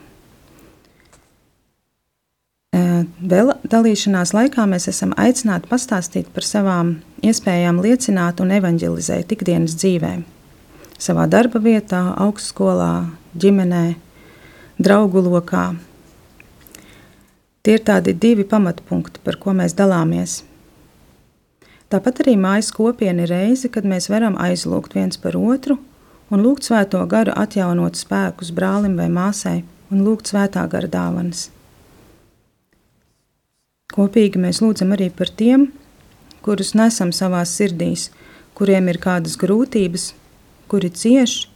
Vēl 3.19 3.53
dalīšanās 3.67 4.33
laikā 4.35 4.65
mēs 4.69 4.87
esam 4.91 5.13
aicināti 5.17 5.69
pastāstīt 5.69 6.29
par 6.33 6.45
savām 6.45 6.97
iespējām 7.25 7.81
liecināt 7.83 8.41
un 8.43 8.51
evanģelizēt 8.55 9.33
ikdienas 9.35 9.75
dzīvē. 9.79 10.11
Savā 10.99 11.25
darba 11.31 11.61
vietā, 11.63 12.01
augstskolā, 12.19 13.09
ģimenē, 13.39 13.83
draugu 14.79 15.23
lokā. 15.25 15.69
Tie 17.63 17.75
ir 17.77 17.83
tādi 17.87 18.13
divi 18.15 18.45
pamatpunkti, 18.47 19.21
par 19.23 19.39
ko 19.39 19.55
mēs 19.55 19.75
dalāmies. 19.75 20.41
Tāpat 21.89 22.21
arī 22.21 22.35
mājas 22.37 22.69
kopiena 22.75 23.25
ir 23.25 23.31
reize, 23.33 23.69
kad 23.73 23.87
mēs 23.89 24.11
varam 24.13 24.35
aizlūgt 24.37 24.93
viens 24.93 25.17
par 25.17 25.37
otru 25.39 25.79
un 26.29 26.43
lūgt 26.45 26.67
svēto 26.69 27.01
garu 27.09 27.33
atjaunot 27.33 27.97
spēkus 27.97 28.51
brālim 28.53 28.93
vai 28.99 29.07
māsai 29.09 29.63
un 29.89 30.03
lūgt 30.05 30.29
svētā 30.29 30.67
gara 30.69 30.89
dāvanas. 30.91 31.47
Kopīgi 33.89 34.37
mēs 34.37 34.61
lūdzam 34.61 34.93
arī 34.93 35.09
par 35.09 35.33
tiem, 35.33 35.71
kurus 36.45 36.75
nesam 36.77 37.09
savā 37.09 37.41
sirdīs, 37.49 38.11
kuriem 38.53 38.91
ir 38.93 39.01
kādas 39.01 39.33
grūtības, 39.41 40.11
kuri 40.69 40.93
cieš, 40.93 41.47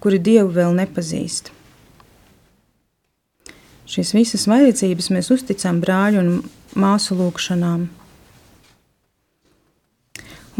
kuri 0.00 0.22
Dievu 0.24 0.54
vēl 0.56 0.72
nepazīst. 0.80 1.52
Šīs 3.90 4.16
visas 4.16 4.48
vajadzības 4.48 5.12
mēs 5.12 5.28
uzticam 5.34 5.82
brāļu 5.84 6.22
un 6.22 6.28
māsu 6.80 7.18
lūgšanām. 7.18 7.90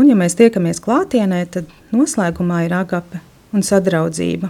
Un, 0.01 0.09
ja 0.09 0.17
mēs 0.17 0.33
tiekamies 0.39 0.79
klātienē, 0.81 1.43
tad 1.53 1.69
noslēgumā 1.93 2.63
ir 2.65 2.73
agape 2.73 3.21
un 3.53 3.65
sadraudzība. 3.67 4.49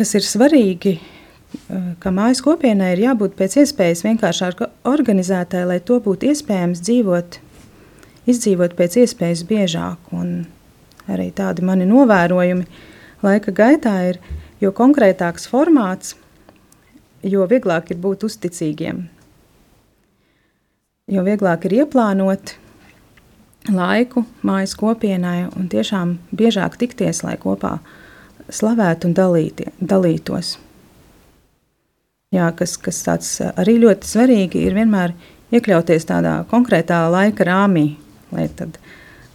Kas 0.00 0.14
ir 0.16 0.24
svarīgi, 0.24 0.94
ka 2.00 2.12
mājas 2.14 2.40
kopienai 2.46 2.94
ir 2.94 3.02
jābūt 3.04 3.36
pēc 3.36 3.58
iespējas 3.64 4.04
vienkāršāk 4.06 4.62
organizētai, 4.88 5.66
lai 5.68 5.76
to 5.84 5.98
būtu 6.00 6.30
iespējams 6.30 6.80
dzīvot, 6.86 7.36
izdzīvot 8.30 8.78
pēc 8.78 9.00
iespējas 9.04 9.44
biežāk. 9.50 10.08
Un 10.16 10.46
arī 11.10 11.28
tādi 11.36 11.66
mani 11.66 11.90
novērojumi 11.90 12.64
laika 13.26 13.52
gaitā 13.52 13.96
ir, 14.14 14.24
jo 14.64 14.72
konkrētāks 14.72 15.50
formāts, 15.50 16.16
jo 17.20 17.44
vieglāk 17.50 17.92
ir 17.92 18.00
būt 18.00 18.24
uzticīgiem. 18.30 19.10
Jo 21.10 21.24
vieglāk 21.26 21.64
ir 21.66 21.80
ieplānot 21.80 22.54
laiku 23.68 24.22
mājas 24.46 24.76
kopienai 24.78 25.48
un 25.48 25.66
tiešām 25.72 26.14
biežāk 26.30 26.78
tikties, 26.78 27.24
lai 27.26 27.34
kopā 27.40 27.78
slavētu 28.50 29.10
un 29.10 29.16
dalītie, 29.18 29.72
dalītos. 29.80 30.54
Jā, 32.30 32.52
kas, 32.54 32.76
kas 32.78 33.02
tāds 33.02 33.32
arī 33.42 33.80
ļoti 33.82 34.06
svarīgi 34.06 34.62
ir 34.62 34.78
vienmēr 34.78 35.16
iekļauties 35.50 36.06
tādā 36.06 36.36
konkrētā 36.50 37.02
laika 37.10 37.48
rāmī, 37.48 37.96
lai, 38.30 38.46
tad, 38.54 38.78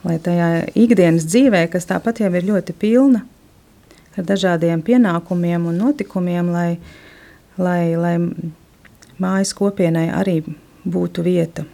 lai 0.08 0.16
tajā 0.24 0.50
ikdienas 0.80 1.28
dzīvē, 1.28 1.66
kas 1.74 1.92
tāpat 1.92 2.24
jau 2.24 2.32
ir 2.32 2.48
ļoti 2.54 2.76
pilna 2.80 3.26
ar 4.16 4.28
dažādiem 4.32 4.80
pienākumiem 4.80 5.68
un 5.68 5.82
notikumiem, 5.84 6.54
lai, 6.56 6.70
lai, 7.60 7.82
lai 8.00 8.16
mājas 9.20 9.52
kopienai 9.58 10.08
arī 10.16 10.40
būtu 10.86 11.26
vieta. 11.26 11.66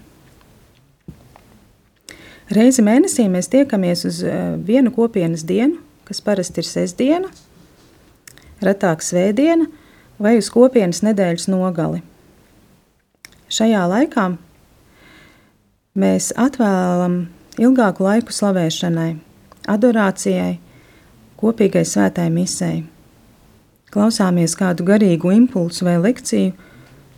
Reizi 2.52 2.84
mēnesī 2.84 3.28
mēs 3.32 3.47
tiekamies 3.52 4.06
uz 4.08 4.21
vienu 4.67 4.91
kopienas 4.91 5.45
dienu, 5.47 5.80
kas 6.08 6.19
parasti 6.24 6.60
ir 6.60 6.67
sestdiena, 6.67 7.30
retāk 8.60 9.04
svētdiena, 9.06 9.69
vai 10.19 10.36
uz 10.39 10.50
kopienas 10.52 11.00
nedēļas 11.06 11.47
nogali. 11.52 12.02
Šajā 13.52 13.86
laikā 13.88 14.26
mēs 16.00 16.32
atvēlam 16.39 17.15
ilgāku 17.60 18.04
laiku 18.04 18.36
slavēšanai, 18.36 19.13
adorācijai, 19.71 20.58
kopīgai 21.39 21.86
svētai 21.88 22.28
misei. 22.32 22.84
Klausāmies 23.91 24.56
kādu 24.60 24.86
garīgu 24.88 25.34
impulsu 25.36 25.88
vai 25.88 25.97
lekciju, 26.00 26.54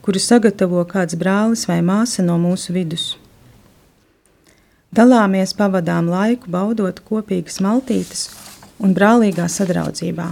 kuru 0.03 0.19
sagatavo 0.19 0.83
kāds 0.89 1.15
brālis 1.19 1.63
vai 1.69 1.79
māsa 1.85 2.23
no 2.25 2.35
mūsu 2.41 2.75
vidus. 2.75 3.13
Dalāmies, 4.93 5.55
pavadām 5.57 6.09
laiku, 6.11 6.51
baudot 6.53 6.99
kopīgas 7.07 7.61
maltītes 7.63 8.27
un 8.83 8.91
brālīgā 8.93 9.47
sadraudzībā. 9.49 10.27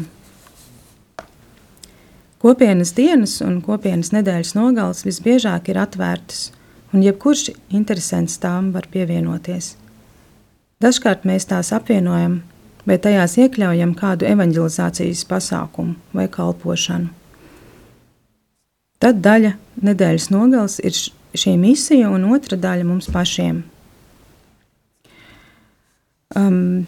Kopienas 2.41 2.91
dienas 2.97 3.37
un 3.45 3.59
kopienas 3.65 4.11
nedēļas 4.13 4.55
nogales 4.57 5.05
visbiežāk 5.05 5.71
ir 5.71 5.79
atvērtas, 5.81 6.49
un 6.91 7.05
jebkurš 7.05 7.51
interesants 7.69 8.37
tām 8.41 8.71
var 8.75 8.89
pievienoties. 8.91 9.75
Dažkārt 10.81 11.25
mēs 11.29 11.47
tās 11.49 11.69
apvienojam, 11.77 12.41
vai 12.85 12.97
tajās 12.97 13.37
iekļaujam 13.45 13.95
kādu 13.97 14.27
evanģelizācijas 14.29 15.23
pasākumu 15.29 15.95
vai 16.17 16.27
kalpošanu. 16.33 17.20
Tad 19.01 19.21
daļa 19.25 19.55
nedēļas 19.81 20.29
nogales 20.33 20.77
ir 20.85 20.93
šī 20.93 21.55
misija, 21.57 22.11
un 22.13 22.27
otra 22.35 22.59
daļa 22.59 22.85
mums 22.85 23.09
pašiem. 23.11 23.63
Um, 26.37 26.85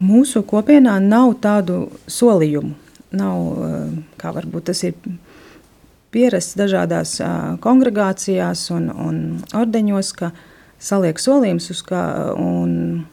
mūsu 0.00 0.44
kopienā 0.48 0.96
nav 1.02 1.34
tādu 1.42 1.84
solījumu 2.10 2.78
nav, 3.12 3.98
kā 4.20 4.32
varbūt 4.32 4.70
tas 4.70 4.82
ir 4.86 4.96
pierasts 6.12 6.56
dažādās 6.56 7.18
kongregācijās 7.64 8.66
un, 8.74 8.88
un 8.92 9.18
ordeņos, 9.56 10.12
ka 10.16 10.32
saliek 10.82 11.20
solījums 11.20 11.70
uz, 11.72 11.82
kā, 11.86 12.02
un, 12.40 13.04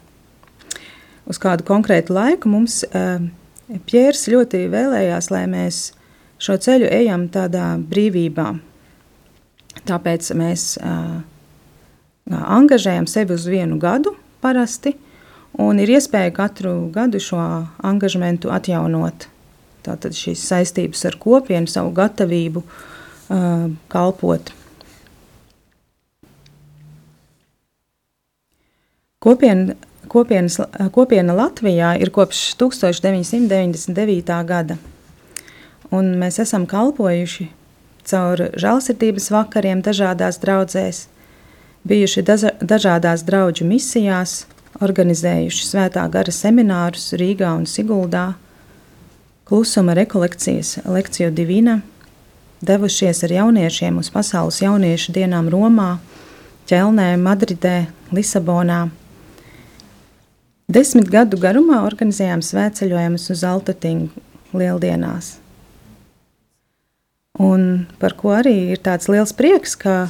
uz 1.29 1.39
kādu 1.41 1.67
konkrētu 1.67 2.15
laiku. 2.15 2.51
Mums 2.51 2.81
Pjērs 3.85 4.25
ļoti 4.31 4.63
vēlējās, 4.71 5.29
lai 5.29 5.43
mēs 5.51 5.91
šo 6.39 6.57
ceļu 6.57 6.89
ejam 6.91 7.27
tādā 7.31 7.73
brīvībā. 7.91 8.47
Tāpēc 9.89 10.31
mēs 10.39 10.73
uh, 10.81 11.19
angažējam 12.29 13.07
sevi 13.09 13.35
uz 13.35 13.47
vienu 13.49 13.79
gadu 13.81 14.15
parasti, 14.43 14.95
un 15.59 15.79
ir 15.81 15.91
iespēja 15.95 16.33
katru 16.35 16.73
gadu 16.93 17.21
šo 17.23 17.41
angažmentu 17.85 18.51
atjaunot. 18.53 19.27
Tātad 19.85 20.15
šīs 20.15 20.41
saistības 20.49 21.05
ar 21.07 21.17
kopienu, 21.19 21.69
savu 21.71 21.93
gatavību 21.95 22.63
uh, 22.63 23.69
kalpot. 23.91 24.53
Kopiena, 29.19 29.75
kopienas, 30.07 30.55
kopiena 30.95 31.33
Latvijā 31.35 31.95
ir 31.99 32.11
kopš 32.15 32.53
1999. 32.59 34.37
gada, 34.47 34.77
un 35.95 36.13
mēs 36.21 36.39
esam 36.43 36.67
kalpojuši 36.69 37.49
caur 38.09 38.49
žēlsirdības 38.57 39.29
vakariem 39.33 39.81
dažādās 39.85 40.39
draudzēs, 40.41 41.05
bijuši 41.87 42.23
dažādās 42.25 43.25
draugu 43.27 43.67
misijās, 43.67 44.43
organizējuši 44.83 45.65
svētā 45.65 46.05
gara 46.11 46.33
seminārus 46.33 47.11
Rīgā 47.19 47.51
un 47.57 47.65
Siguldā, 47.69 48.33
klusuma 49.49 49.95
rekolekcijas 49.97 50.77
lekciju 50.85 51.31
divīna, 51.35 51.79
devušies 52.65 53.23
ar 53.25 53.33
jauniešiem 53.39 53.97
uz 54.01 54.11
pasaules 54.13 54.61
jauniešu 54.61 55.15
dienām 55.15 55.49
Romā, 55.51 55.97
Ķelnē, 56.69 57.15
Madridē, 57.17 57.87
Lisabonā. 58.13 58.83
Desmit 60.69 61.09
gadu 61.09 61.39
garumā 61.41 61.79
organizējām 61.87 62.43
svētceļojumus 62.45 63.25
uz 63.33 63.41
Altatingu 63.47 64.21
lieldienās. 64.53 65.39
Un 67.39 67.87
par 68.01 68.17
ko 68.19 68.33
arī 68.35 68.73
ir 68.73 68.81
tāds 68.83 69.07
liels 69.11 69.31
prieks, 69.35 69.77
ka 69.79 70.09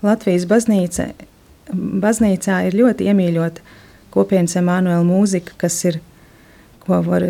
Latvijas 0.00 0.46
baznīca, 0.48 1.10
baznīcā 1.70 2.62
ir 2.68 2.78
ļoti 2.80 3.10
iemīļota 3.12 3.64
kopienas 4.14 4.56
Emanuela 4.56 5.04
mūzika, 5.04 5.54
kas 5.60 5.76
ir, 5.84 6.00
ko 6.80 7.02
var 7.04 7.26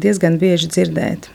diezgan 0.00 0.36
bieži 0.40 0.68
dzirdēt. 0.70 1.30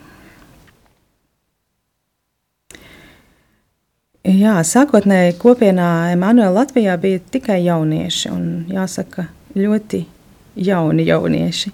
Jā, 4.26 4.56
sākotnēji 4.66 5.36
kopienā 5.38 6.12
Emanuēlā 6.16 6.54
Latvijā 6.54 6.96
bija 6.98 7.22
tikai 7.34 7.60
jaunieši, 7.62 8.30
un 8.34 8.46
jāsaka, 8.74 9.28
ļoti 9.54 10.00
jauni 10.66 11.06
jaunieši. 11.06 11.70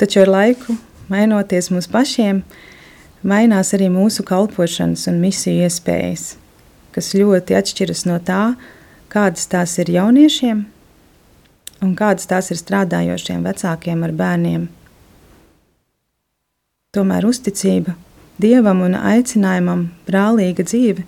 Taču 0.00 0.22
ar 0.22 0.32
laiku, 0.32 0.78
mainoties 1.12 1.68
mums 1.74 1.90
pašiem, 1.92 2.40
mainās 3.22 3.74
arī 3.76 3.90
mūsu 3.92 4.24
kalpošanas 4.26 5.06
un 5.10 5.20
misiju 5.22 5.66
iespējas, 5.66 6.34
kas 6.94 7.14
ļoti 7.14 7.56
atšķiras 7.58 8.04
no 8.08 8.18
tā, 8.24 8.42
kādas 9.12 9.48
tās 9.50 9.76
ir 9.82 9.92
jauniešiem 9.96 10.66
un 11.80 11.96
kādas 11.96 12.28
tās 12.28 12.50
ir 12.52 12.60
strādājošiem 12.60 13.44
vecākiem 13.46 14.04
ar 14.04 14.14
bērniem. 14.16 14.68
Tomēr 16.94 17.26
uzticība 17.28 17.96
Dievam 18.40 18.80
un 18.86 18.94
aicinājumam 18.96 19.82
brālīga 20.06 20.64
dzīve 20.64 21.02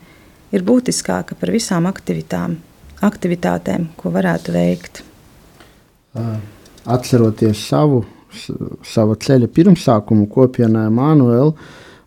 ir 0.52 0.64
būtiskāka 0.68 1.36
par 1.40 1.52
visām 1.54 1.86
aktivitātēm, 1.88 3.86
ko 3.96 4.12
varētu 4.12 4.52
veikt. 4.52 5.00
Atceroties 6.84 7.62
savu, 7.70 8.02
savu 8.84 9.16
ceļa 9.16 9.48
pirmsākumu 9.48 10.28
kopienā 10.34 10.84
Manuēlā, 10.92 11.54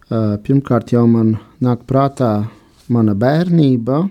pirmkārt 0.10 0.94
jau 0.94 1.06
man 1.10 1.36
nāk 1.64 1.86
prātā 1.90 2.46
mana 2.94 3.16
bērnība, 3.18 4.04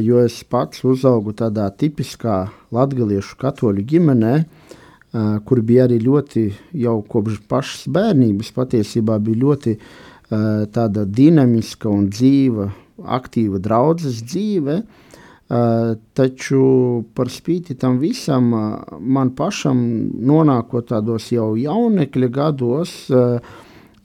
jo 0.00 0.22
es 0.24 0.40
pats 0.48 0.84
uzaugu 0.88 1.34
tādā 1.36 1.68
tipiskā 1.76 2.46
latgaliešu 2.72 3.36
katoļu 3.40 3.84
ģimenē, 3.92 4.34
kur 5.44 5.60
bija 5.66 5.84
arī 5.88 6.00
ļoti 6.00 6.46
jau 6.80 6.96
kopš 7.02 7.42
pašas 7.50 7.90
bērnības 7.92 8.52
patiesībā 8.56 9.18
bija 9.20 9.42
ļoti 9.44 9.76
tāda 10.72 11.04
dinamiska 11.04 11.90
un 11.90 12.08
dzīva, 12.08 12.70
aktīva 13.04 13.60
draudzes 13.60 14.22
dzīve, 14.24 14.80
taču 16.14 16.64
par 17.14 17.28
spīti 17.28 17.74
tam 17.74 17.98
visam 17.98 18.52
man 19.00 19.32
pašam 19.34 19.80
nonākot 20.14 20.92
tādos 20.92 21.32
jau 21.34 21.56
jaunekļa 21.58 22.28
gados, 22.30 23.10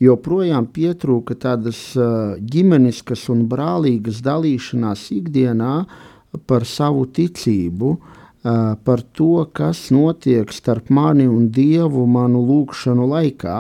joprojām 0.03 0.67
pietrūka 0.75 1.37
tādas 1.39 1.79
ģimeniskas 1.95 3.29
un 3.31 3.45
brālīgas 3.51 4.19
dalīšanās 4.25 5.07
ikdienā 5.15 5.75
par 6.47 6.65
savu 6.67 7.05
ticību, 7.15 7.91
uh, 7.95 8.21
par 8.83 9.01
to, 9.01 9.45
kas 9.53 9.89
notiek 9.89 10.51
starp 10.53 10.89
mani 10.89 11.25
un 11.27 11.49
Dievu 11.49 12.05
manu 12.05 12.43
lūgšanu 12.45 13.07
laikā. 13.09 13.57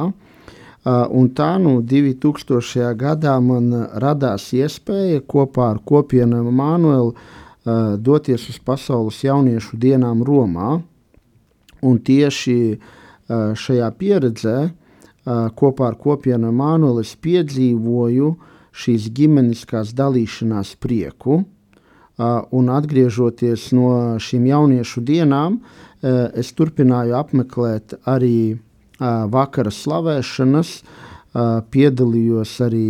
Un 0.85 1.29
tā 1.33 1.55
nu 1.57 1.79
2000. 1.81 2.91
gadā 2.93 3.39
man 3.41 3.71
radās 3.97 4.51
iespēja 4.53 5.23
kopā 5.25 5.71
ar 5.73 5.79
kopienu 5.81 6.43
Manuelu 6.51 7.15
doties 7.97 8.45
uz 8.51 8.59
pasaules 8.61 9.23
jauniešu 9.25 9.79
dienām 9.81 10.21
Romā. 10.21 10.77
Un 11.81 11.97
tieši 11.97 12.77
šajā 13.57 13.89
pieredzē 13.97 14.59
kopā 15.25 15.89
ar 15.89 15.97
kopienu 15.97 16.51
es 17.01 17.15
piedzīvoju 17.15 18.31
šīs 18.75 19.09
ģimeniskās 19.15 19.93
dalīšanās 19.97 20.75
prieku, 20.79 21.43
Un 22.15 22.69
atgriežoties 22.71 23.73
no 23.75 23.89
šīm 24.23 24.45
jauniešu 24.47 25.01
dienām, 25.03 25.57
es 26.01 26.53
turpināju 26.55 27.15
apmeklēt 27.17 27.97
arī 28.07 28.55
vakara 29.01 29.73
slavēšanas, 29.75 30.71
piedalījos 31.75 32.53
arī 32.63 32.87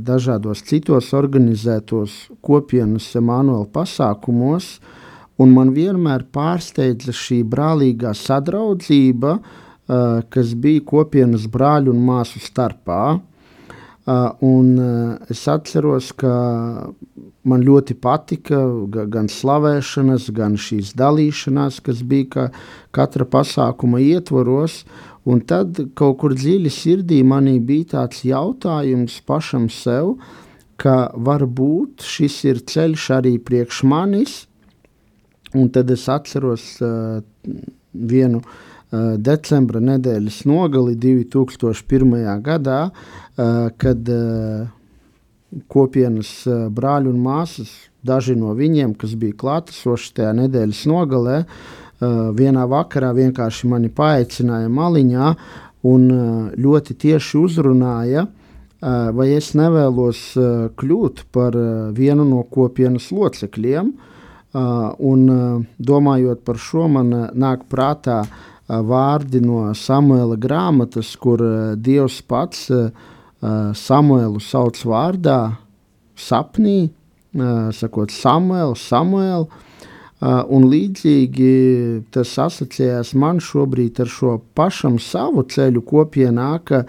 dažādos 0.00 0.64
citos 0.64 1.10
organizētos 1.12 2.14
kopienas 2.40 3.10
Emanuela 3.20 3.68
pasākumos, 3.68 4.78
un 5.36 5.52
man 5.52 5.74
vienmēr 5.76 6.24
pārsteidza 6.32 7.12
šī 7.12 7.42
brālīgā 7.44 8.14
sadraudzība, 8.16 9.36
kas 9.86 10.54
bija 10.54 10.82
kopienas 10.86 11.46
brāļu 11.50 11.92
un 11.94 12.02
māsu 12.06 12.40
starpā. 12.42 13.20
Un 14.42 14.68
es 15.30 15.44
atceros, 15.46 16.10
ka 16.18 16.32
man 17.46 17.62
ļoti 17.62 17.94
patika 18.02 18.58
gan 18.90 19.30
slavēšanas, 19.30 20.30
gan 20.34 20.58
šīs 20.58 20.94
dalīšanās, 20.98 21.78
kas 21.86 22.02
bija 22.02 22.28
ka 22.34 22.46
katra 22.90 23.26
pasākuma 23.26 24.02
ietvaros. 24.02 24.82
Un 25.22 25.38
tad 25.46 25.78
kaut 25.94 26.18
kur 26.18 26.34
dziļi 26.34 26.70
sirdī 26.70 27.20
manī 27.22 27.60
bija 27.62 27.92
tāds 27.92 28.24
jautājums 28.26 29.20
pašam 29.22 29.68
sev, 29.70 30.16
ka 30.82 31.12
varbūt 31.14 32.02
šis 32.02 32.40
ir 32.50 32.64
ceļš 32.66 33.04
arī 33.20 33.36
priekš 33.38 33.84
manis. 33.86 34.34
Un 35.54 35.70
tad 35.70 35.90
es 35.94 36.08
atceros 36.10 36.64
uh, 36.82 37.20
vienu 37.92 38.40
uh, 38.40 38.71
decembra 39.16 39.80
nedēļas 39.80 40.42
nogali 40.44 40.94
2001. 41.00 42.14
gadā, 42.44 42.78
uh, 42.92 43.70
kad 43.80 44.10
uh, 44.12 44.70
kopienas 45.68 46.30
eh, 46.46 46.66
brāļi 46.72 47.10
un 47.12 47.22
māsas, 47.22 47.72
daži 48.06 48.36
no 48.38 48.54
viņiem, 48.58 48.96
kas 48.98 49.14
bija 49.18 49.38
klātesoši 49.38 50.14
tajā 50.18 50.34
nedēļas 50.42 50.84
nogalē, 50.90 51.42
eh, 51.42 52.06
vienā 52.38 52.66
vakarā 52.70 53.12
vienkārši 53.16 53.70
mani 53.70 53.92
paaicināja 53.92 54.70
maliņā 54.72 55.32
un 55.88 56.06
eh, 56.10 56.54
ļoti 56.56 56.98
tieši 57.06 57.42
uzrunāja, 57.42 58.28
vai 58.82 59.28
es 59.30 59.52
nevēlos 59.54 60.20
kļūt 60.74 61.20
par 61.30 61.54
vienu 61.94 62.24
no 62.26 62.40
kopienas 62.42 63.04
locekļiem. 63.14 63.92
Un, 65.06 65.20
domājot 65.78 66.40
par 66.42 66.58
šo, 66.58 66.88
man 66.90 67.12
nāk 67.30 67.62
prātā 67.70 68.16
vārdi 68.80 69.42
no 69.44 69.66
Samuela 69.76 70.38
grāmatas, 70.40 71.12
kur 71.20 71.42
Dievs 71.76 72.22
pats 72.24 72.70
uh, 72.72 72.88
Samuelu 73.42 74.40
sauc 74.40 74.78
vārdā, 74.86 75.56
sapnī, 76.14 76.92
sakot, 77.74 78.12
Samuēlu, 78.14 78.76
Samuēlu. 78.78 79.48
Un 80.22 80.68
līdzīgi 80.70 81.54
tas 82.14 82.36
asociējās 82.38 83.10
man 83.18 83.40
šobrīd 83.42 83.98
ar 84.04 84.10
šo 84.12 84.36
pašam 84.54 85.00
savu 85.02 85.42
ceļu 85.50 85.82
kopienā, 85.82 86.52
ka 86.62 86.84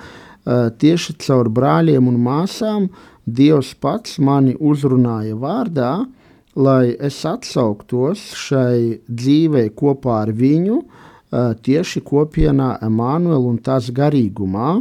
tieši 0.78 1.16
caur 1.26 1.50
brāļiem 1.50 2.12
un 2.12 2.22
māsām 2.22 2.92
Dievs 3.26 3.72
pats 3.80 4.20
mani 4.20 4.54
uzrunāja 4.60 5.34
vārdā, 5.40 5.94
lai 6.54 6.94
es 7.00 7.22
atsauktos 7.26 8.34
šai 8.38 9.00
dzīvei 9.08 9.72
kopā 9.74 10.20
ar 10.28 10.34
viņu, 10.38 10.84
tieši 11.34 12.02
kopienā 12.06 12.78
Emanuelu 12.86 13.50
un 13.50 13.58
tās 13.64 13.90
garīgumā. 13.94 14.76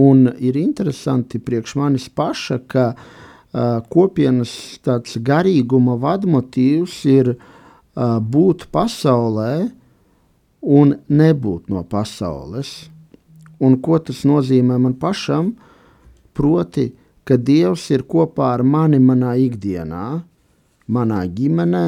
Un 0.00 0.28
ir 0.38 0.56
interesanti 0.56 1.40
priekš 1.42 1.74
manis 1.80 2.06
paša, 2.08 2.60
ka 2.70 2.84
uh, 2.94 3.80
kopienas 3.92 4.52
tāds 4.84 5.18
garīguma 5.20 5.96
vadmotīvs 6.00 6.94
ir 7.10 7.34
uh, 7.34 8.18
būt 8.20 8.68
pasaulē 8.72 9.52
un 10.60 10.94
nebūt 11.08 11.68
no 11.72 11.82
pasaules. 11.84 12.88
Un 13.60 13.76
ko 13.84 13.98
tas 14.00 14.22
nozīmē 14.24 14.78
man 14.80 14.96
pašam? 14.96 15.52
Proti, 16.32 16.90
ka 17.24 17.36
Dievs 17.36 17.90
ir 17.92 18.06
kopā 18.08 18.54
ar 18.54 18.62
mani 18.64 19.00
manā 19.02 19.34
ikdienā, 19.36 20.22
manā 20.88 21.20
ģimenē, 21.28 21.86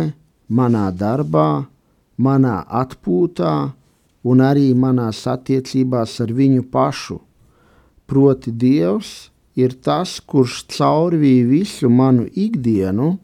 manā 0.53 0.91
darbā, 0.93 1.65
manā 2.19 2.63
atpūtā 2.69 3.73
un 4.23 4.41
arī 4.45 4.73
manās 4.75 5.25
attiecībās 5.27 6.21
ar 6.23 6.33
viņu 6.37 6.67
pašu 6.71 7.21
Proti, 8.13 8.51
Dievs 8.53 9.31
ir 9.57 9.73
tas, 9.81 10.19
kurš 10.21 10.67
caurvīja 10.75 11.47
visu 11.49 11.89
manu 11.89 12.27
ikdienu, 12.29 13.15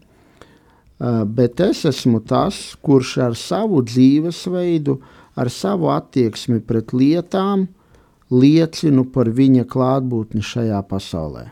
bet 1.37 1.61
es 1.61 1.83
esmu 1.91 2.23
tas, 2.25 2.77
kurš 2.81 3.11
ar 3.27 3.37
savu 3.37 3.83
dzīvesveidu, 3.85 4.97
ar 5.37 5.53
savu 5.53 5.91
attieksmi 5.93 6.63
pret 6.65 6.95
lietām 6.97 7.67
liecinu 8.33 9.05
par 9.13 9.29
viņa 9.29 9.67
klātbūtni 9.69 10.41
šajā 10.41 10.81
pasaulē. 10.89 11.45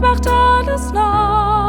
macht 0.00 0.26
alles 0.26 0.92
neu. 0.92 1.59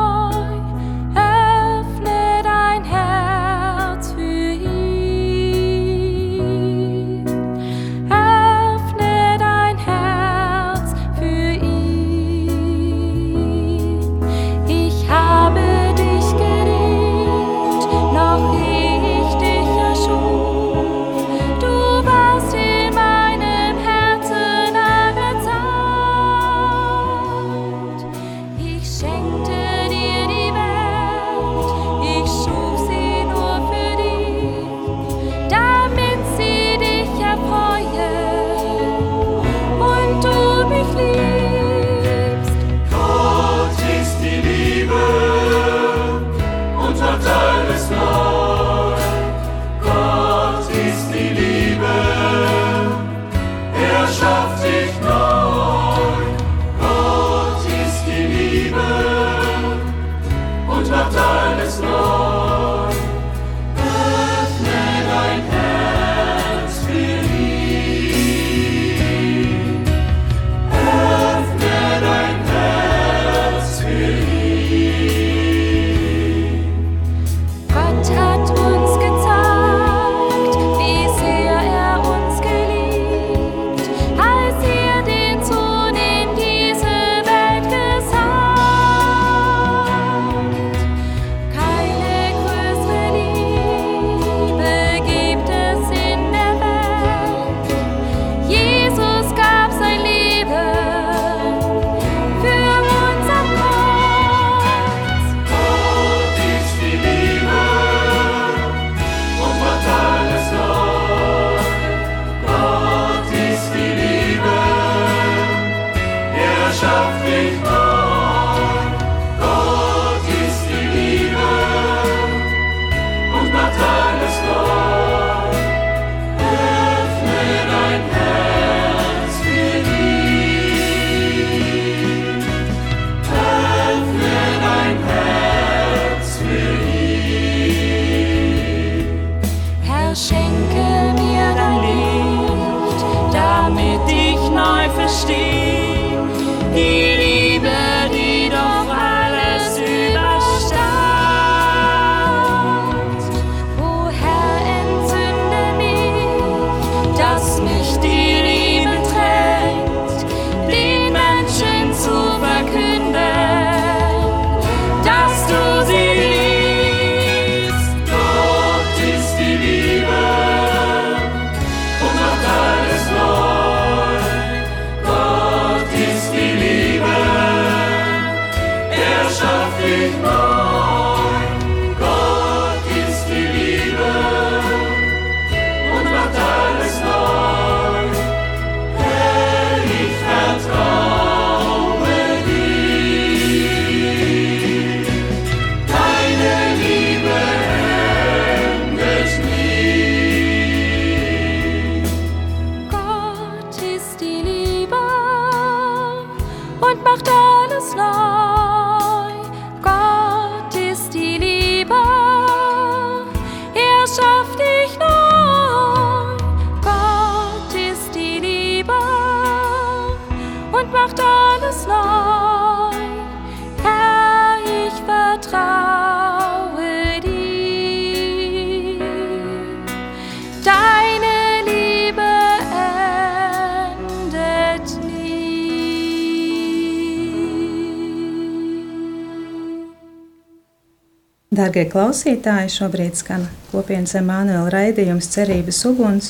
Darbie 241.61 241.83
klausītāji, 241.85 242.71
šobrīd 242.73 243.19
skan 243.19 243.43
kopienas 243.69 244.15
Emanuela 244.17 244.65
raidījums 244.73 245.27
Cerības 245.29 245.77
uguns. 245.85 246.29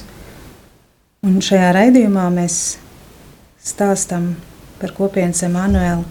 Un 1.24 1.38
šajā 1.40 1.70
raidījumā 1.78 2.26
mēs 2.36 2.56
stāstam 3.64 4.26
par 4.82 4.92
kopienas 4.98 5.40
Emanuela 5.48 6.04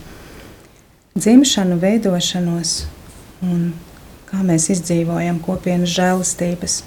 dzimšanu, 1.18 1.76
veidošanos 1.82 2.70
un 3.44 3.66
kā 4.30 4.40
mēs 4.40 4.70
izdzīvojam 4.72 5.42
kopienas 5.44 5.92
žēlastības. 5.98 6.78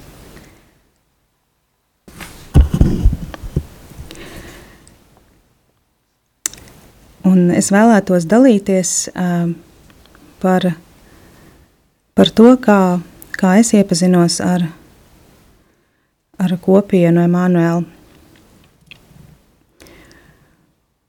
Un 7.29 7.53
es 7.53 7.69
vēlētos 7.75 8.25
dalīties 8.33 8.95
uh, 9.13 9.53
par 10.41 10.67
par 12.13 12.29
to, 12.29 12.53
kā, 12.61 12.99
kā 13.37 13.57
es 13.61 13.73
iepazinos 13.73 14.39
ar, 14.43 14.67
ar 16.37 16.55
kopienu 16.61 17.23
Emanuēlu. 17.25 17.85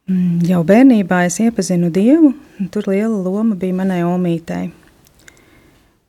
Mm, 0.04 0.40
jau 0.44 0.60
bērnībā 0.68 1.22
es 1.24 1.38
iepazinu 1.40 1.90
Dievu, 1.92 2.34
un 2.60 2.72
tur 2.72 2.88
liela 2.90 3.16
loma 3.24 3.56
bija 3.56 3.76
manai 3.76 4.02
omītei. 4.04 4.68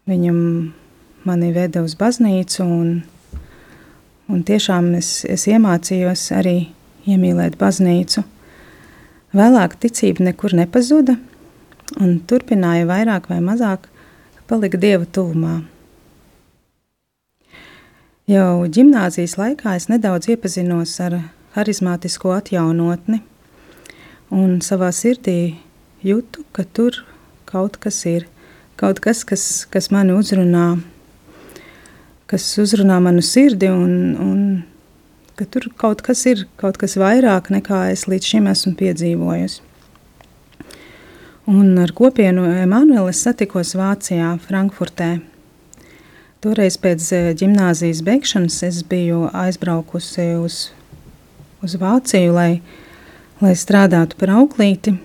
Viņam 0.06 0.40
mani 1.26 1.52
veda 1.56 1.84
uz 1.84 1.96
baznīcu, 1.98 2.64
un, 2.64 2.90
un 4.32 4.44
tiešām 4.48 4.92
es, 5.00 5.24
es 5.32 5.48
iemācījos 5.48 6.28
arī 6.36 6.58
iemīlēt 7.08 7.56
baznīcu. 7.60 8.26
Vēlāk 9.36 9.80
ticība 9.80 10.30
nekur 10.30 10.56
nepazuda, 10.56 11.18
un 12.00 12.20
turpināju 12.28 12.88
vairāk 12.92 13.32
vai 13.32 13.42
mazāk 13.44 13.90
palikt 14.50 14.78
Dieva 14.82 15.06
tuvumā. 15.06 15.64
Jau 18.30 18.66
gimnāzijas 18.74 19.36
laikā 19.38 19.76
es 19.78 19.86
nedaudz 19.90 20.30
iepazinos 20.34 20.96
ar 21.06 21.20
harizmātisko 21.54 22.34
atjaunotni, 22.34 23.22
un 24.34 24.58
savā 24.66 24.90
sirdī 24.94 25.56
jūtu, 26.06 26.46
ka 26.54 26.66
tur 26.66 27.04
kaut 27.46 27.78
kas 27.82 28.02
ir, 28.10 28.26
kaut 28.82 29.02
kas, 29.04 29.22
kas, 29.28 29.46
kas 29.70 29.92
mani 29.94 30.16
uzrunā, 30.18 30.80
kas 32.30 32.48
uzrunā 32.62 32.98
manu 33.02 33.22
sirdi, 33.26 33.70
un, 33.70 33.94
un 34.18 34.42
ka 35.38 35.46
tur 35.46 35.70
kaut 35.78 36.02
kas 36.06 36.26
ir, 36.30 36.48
kaut 36.58 36.82
kas 36.82 36.98
vairāk 36.98 37.52
nekā 37.54 37.86
es 37.94 38.08
līdz 38.10 38.34
šim 38.34 38.50
esmu 38.52 38.74
piedzīvojusi. 38.82 39.62
Un 41.46 41.78
ar 41.78 41.92
kopienu 41.94 42.48
Emanuelu 42.64 43.12
es 43.12 43.20
satikos 43.22 43.76
Vācijā, 43.78 44.32
Frankfurtē. 44.42 45.20
Toreiz 46.42 46.78
pēc 46.82 47.12
gimnāzijas 47.38 48.02
beigšanas 48.06 48.64
es 48.66 48.80
biju 48.90 49.28
aizbraukusi 49.30 50.32
uz 50.42 50.64
uz 51.66 51.76
Vāciju, 51.82 52.34
lai, 52.36 52.62
lai 53.42 53.54
strādātu 53.58 54.18
par 54.20 54.34
auklīti. 54.40 54.96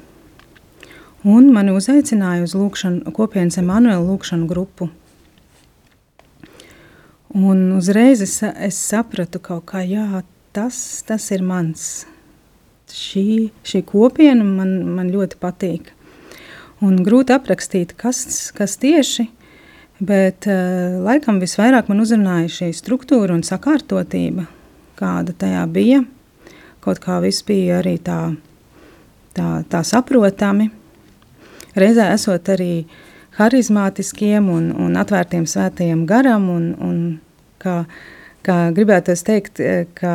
Un 1.29 1.51
mani 1.53 1.75
uzaicināja 1.77 2.47
uz 2.47 2.57
lūkšanu, 2.57 3.13
kopienas 3.17 3.61
Emanuela 3.61 4.01
lūkšanu 4.07 4.49
grupu. 4.49 4.89
Un 7.37 7.67
uzreiz 7.77 8.25
es, 8.25 8.41
es 8.43 8.81
sapratu, 8.81 9.39
ka 9.45 9.61
tas, 10.53 11.03
tas 11.07 11.31
ir 11.31 11.45
mans. 11.45 12.07
Šī, 12.91 13.53
šī 13.63 13.85
kopiena 13.87 14.43
man, 14.43 14.81
man 14.97 15.13
ļoti 15.13 15.37
patīk. 15.39 15.93
Un 16.81 17.03
grūti 17.05 17.35
aprakstīt, 17.37 17.93
kas, 17.99 18.51
kas 18.57 18.79
tieši, 18.81 19.27
bet 20.01 20.49
uh, 20.49 21.01
laikam 21.05 21.43
visvairāk 21.43 21.91
man 21.93 22.01
uzrunāja 22.01 22.49
šī 22.61 22.71
struktūra 22.77 23.37
un 23.37 23.45
sakārtotība, 23.45 24.47
kāda 25.01 25.37
tajā 25.37 25.67
bija 25.69 26.01
kaut 26.85 27.01
kā 27.03 27.21
viss 27.25 27.45
bija 27.47 27.79
arī 27.81 27.97
tā, 28.03 28.19
tā, 29.37 29.49
tā 29.71 29.83
saprotami. 29.87 30.71
Reizē 31.79 32.11
esot 32.15 32.49
arī 32.53 32.87
harizmātiskiem 33.39 34.49
un, 34.53 34.71
un 34.75 34.97
atvērtiem 35.01 35.47
svētajiem 35.49 36.07
garam, 36.09 36.49
un, 36.51 36.65
un 36.83 36.97
kā, 37.63 37.85
kā 38.47 38.57
gribētos 38.77 39.23
teikt, 39.27 39.61
ka 39.97 40.15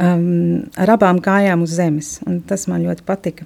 um, 0.00 0.24
ar 0.78 0.94
abām 0.96 1.20
kājām 1.22 1.66
uz 1.66 1.76
zemes, 1.76 2.16
un 2.26 2.40
tas 2.46 2.66
man 2.70 2.86
ļoti 2.86 3.06
patika. 3.06 3.44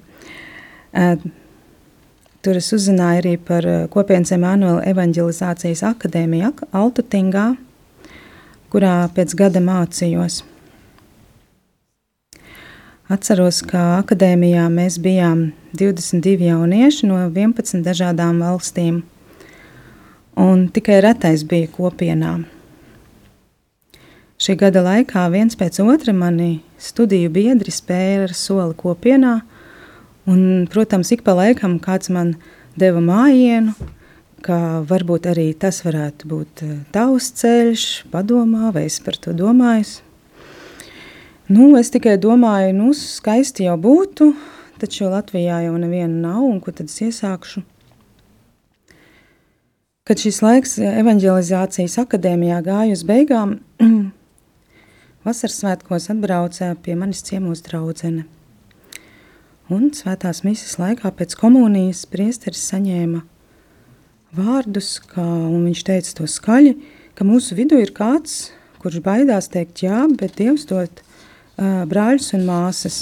Tur 2.41 2.57
es 2.57 2.71
uzzināju 2.73 3.21
arī 3.21 3.33
par 3.37 3.65
kopienas 3.93 4.33
Emanuela 4.35 4.81
evanģelizācijas 4.89 5.83
akadēmiju 5.91 6.53
Altutingā, 6.73 7.51
kurā 8.73 8.95
pēc 9.15 9.35
gada 9.37 9.61
mācījos. 9.63 10.41
Atceros, 13.11 13.59
ka 13.67 13.99
akadēmijā 13.99 14.69
mēs 14.71 14.95
bijām 15.03 15.49
22 15.75 16.47
jaunieši 16.47 17.09
no 17.09 17.17
11 17.25 17.83
dažādām 17.83 18.39
valstīm, 18.39 19.01
un 20.39 20.69
tikai 20.71 21.01
retais 21.03 21.43
bija 21.43 21.67
kopienā. 21.73 22.37
Šī 24.41 24.55
gada 24.57 24.81
laikā 24.85 25.25
viens 25.33 25.59
pēc 25.59 25.81
otra 25.83 26.15
mani 26.15 26.61
studiju 26.79 27.29
biedri 27.35 27.73
spēja 27.75 28.23
ar 28.29 28.31
soli 28.33 28.73
kopienā, 28.79 29.41
un, 30.29 30.67
protams, 30.71 31.11
ik 31.13 31.23
pa 31.25 31.35
laikam 31.37 31.79
kāds 31.81 32.11
man 32.13 32.35
deva 32.79 33.01
mājienu, 33.03 33.73
ka 34.41 34.81
varbūt 34.89 35.27
arī 35.31 35.51
tas 35.57 35.81
varētu 35.85 36.29
būt 36.29 36.63
eh, 36.65 36.77
tavs 36.93 37.31
ceļš, 37.41 37.89
padomā, 38.13 38.71
vai 38.73 38.87
es 38.89 38.99
par 39.03 39.19
to 39.21 39.33
domāju. 39.37 40.01
Nu, 41.51 41.73
es 41.77 41.91
tikai 41.91 42.15
domāju, 42.21 42.71
nu, 42.77 42.93
skaisti 42.95 43.65
jau 43.67 43.75
būtu, 43.81 44.31
taču 44.81 45.09
Latvijā 45.11 45.59
jau 45.65 45.75
neviena 45.77 46.29
nav, 46.29 46.45
un 46.47 46.61
ko 46.63 46.71
tad 46.71 46.87
es 46.87 47.01
iesākšu? 47.03 47.65
Kad 50.07 50.23
šis 50.23 50.39
laiks 50.41 50.77
evanģelizācijas 50.81 51.99
akadēmijā 52.01 52.61
gāja 52.65 52.95
uz 52.95 53.03
beigām, 53.05 53.59
vasaras 55.27 55.59
svētkos 55.61 56.09
atbrauca 56.13 56.71
pie 56.81 56.95
manis 56.97 57.21
ciemos 57.27 57.61
draudzene. 57.67 58.25
Un 59.71 59.85
svētās 59.95 60.41
misijas 60.43 60.75
laikā 60.81 61.13
pēc 61.15 61.31
komunijas 61.39 62.01
priesteris 62.11 62.63
saņēma 62.73 63.21
vārdus, 64.35 64.97
kā, 65.13 65.23
un 65.23 65.63
viņš 65.69 65.83
teica 65.87 66.15
to 66.17 66.25
skaļi, 66.27 66.73
ka 67.15 67.23
mūsu 67.27 67.55
vidū 67.55 67.77
ir 67.79 67.93
kāds, 67.95 68.49
kurš 68.83 68.99
baidās 69.05 69.47
teikt 69.53 69.83
jā, 69.85 70.01
bet 70.19 70.35
Dievs 70.39 70.65
dot 70.67 70.99
brāļus 71.55 72.33
un 72.35 72.43
māsas. 72.49 72.97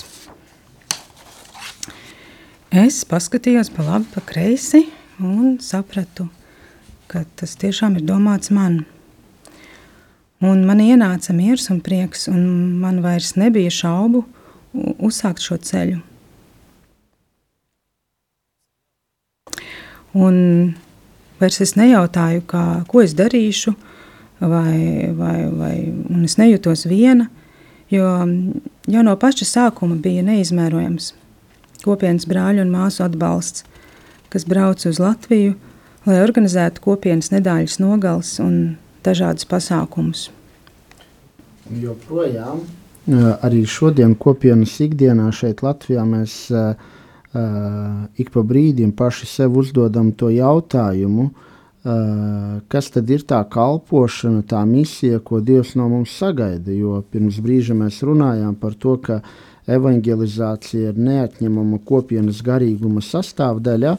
Es 2.70 3.00
paskatījos 3.10 3.72
pa 3.74 3.88
labi, 3.88 4.06
pa 4.14 4.22
kreisi 4.30 4.84
un 5.18 5.58
sapratu, 5.64 6.28
ka 7.10 7.24
tas 7.40 7.56
tiešām 7.58 7.98
ir 7.98 8.06
domāts 8.06 8.54
man. 8.54 8.84
Un 10.46 10.62
man 10.70 10.86
ienāca 10.86 11.34
miers 11.34 11.66
un 11.74 11.82
prieks, 11.82 12.28
un 12.30 12.78
man 12.78 13.02
vairs 13.02 13.34
nebija 13.42 13.74
šaubu 13.74 14.22
uzsākt 15.02 15.42
šo 15.42 15.58
ceļu. 15.58 16.04
Un 20.18 20.74
vairs 21.40 21.60
es 21.62 21.76
nejautāju, 21.78 22.46
kā, 22.50 22.64
ko 22.90 23.04
es 23.04 23.14
darīšu, 23.18 23.76
vai, 24.40 25.12
vai, 25.14 25.36
vai 25.54 25.76
es 26.26 26.40
nejūtos 26.40 26.88
viena 26.90 27.30
jo 27.90 28.06
jau 28.88 29.04
no 29.04 29.16
paša 29.20 29.48
sākuma 29.48 29.98
bija 30.02 30.24
neizmērojams 30.26 31.14
kopienas 31.84 32.28
brāļu 32.30 32.66
un 32.66 32.74
māsu 32.74 33.06
atbalsts, 33.06 33.64
kas 34.30 34.46
brauc 34.46 34.84
uz 34.86 35.00
Latviju, 35.00 35.56
lai 36.06 36.20
organizētu 36.22 36.84
kopienas 36.84 37.32
nedēļas 37.32 37.80
nogales 37.80 38.34
un 38.44 38.76
dažādus 39.06 39.48
pasākumus. 39.50 40.28
Joprojām 41.80 42.66
arī 43.40 43.64
šodien 43.66 44.14
kopienas 44.20 44.76
ikdienā 44.84 45.30
šeit 45.34 45.64
Latvijā 45.66 46.04
mēs 46.06 46.36
uh, 46.52 46.76
ik 47.34 48.32
pa 48.34 48.42
brīdim 48.42 48.92
paši 48.98 49.28
sev 49.30 49.58
uzdodam 49.62 50.12
to 50.18 50.32
jautājumu, 50.34 51.30
uh, 51.30 51.50
kas 52.68 52.90
tad 52.92 53.10
ir 53.10 53.24
tā 53.24 53.40
kalpošana, 53.50 54.44
tā 54.44 54.64
misija, 54.68 55.20
ko 55.20 55.40
Dievs 55.40 55.76
no 55.80 55.88
mums 55.90 56.12
sagaida. 56.12 56.72
Jo 56.72 57.04
pirms 57.12 57.40
brīža 57.40 57.76
mēs 57.78 58.02
runājām 58.04 58.56
par 58.60 58.76
to, 58.76 58.98
ka 58.98 59.22
evanģelizācija 59.70 60.92
ir 60.92 61.00
neatņemama 61.00 61.80
kopienas 61.86 62.42
garīguma 62.44 63.02
sastāvdaļa. 63.06 63.96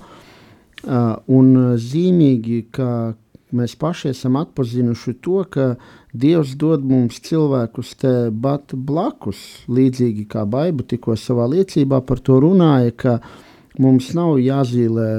Un 1.30 1.48
zīmīgi, 1.76 2.66
ka 2.72 3.14
mēs 3.56 3.76
paši 3.80 4.10
esam 4.14 4.38
atpazinuši 4.40 5.16
to, 5.24 5.42
ka 5.50 5.74
Dievs 6.10 6.56
dod 6.58 6.82
mums 6.86 7.20
cilvēkus 7.22 7.92
te 8.00 8.14
bat 8.30 8.74
blakus, 8.74 9.40
līdzīgi 9.70 10.26
kā 10.30 10.42
Baiba 10.48 10.82
tikko 10.82 11.14
savā 11.14 11.46
liecībā 11.52 12.00
par 12.06 12.18
to 12.24 12.40
runāja, 12.42 12.96
ka 12.98 13.14
uh, 13.20 13.38
Mums 13.78 14.10
nav 14.18 14.34
jāzīmē 14.42 15.10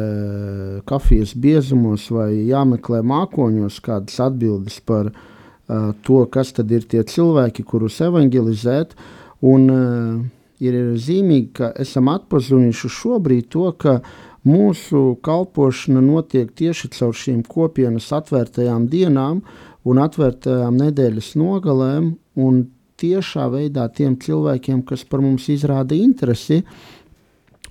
kafijas 0.89 1.31
biezumos 1.39 2.09
vai 2.11 2.33
jāmeklē 2.49 2.99
mākoņos 3.07 3.79
kādas 3.85 4.19
atbildes 4.19 4.81
par 4.83 5.07
uh, 5.13 5.93
to, 6.03 6.25
kas 6.27 6.51
tad 6.57 6.71
ir 6.75 6.83
tie 6.83 7.05
cilvēki, 7.07 7.63
kurus 7.63 8.01
evangelizēt. 8.03 8.93
Un, 9.47 9.69
uh, 9.71 10.19
ir 10.61 10.77
zīmīgi, 10.99 11.47
ka 11.61 11.71
esam 11.79 12.11
atpazinuši 12.11 12.91
šobrīd 12.91 13.47
to, 13.55 13.71
ka 13.79 14.01
mūsu 14.47 15.17
kalpošana 15.25 16.01
notiek 16.03 16.51
tieši 16.57 16.91
caur 16.95 17.17
šīm 17.17 17.43
kopienas 17.47 18.09
atvērtajām 18.15 18.87
dienām 18.91 19.41
un 19.85 20.01
atvērtajām 20.01 20.77
nedēļas 20.81 21.33
nogalēm, 21.41 22.15
un 22.37 22.63
tiešā 23.01 23.47
veidā 23.53 23.87
tiem 23.93 24.17
cilvēkiem, 24.21 24.83
kas 24.85 25.05
par 25.05 25.23
mums 25.25 25.49
izrāda 25.49 25.97
interesi, 25.97 26.63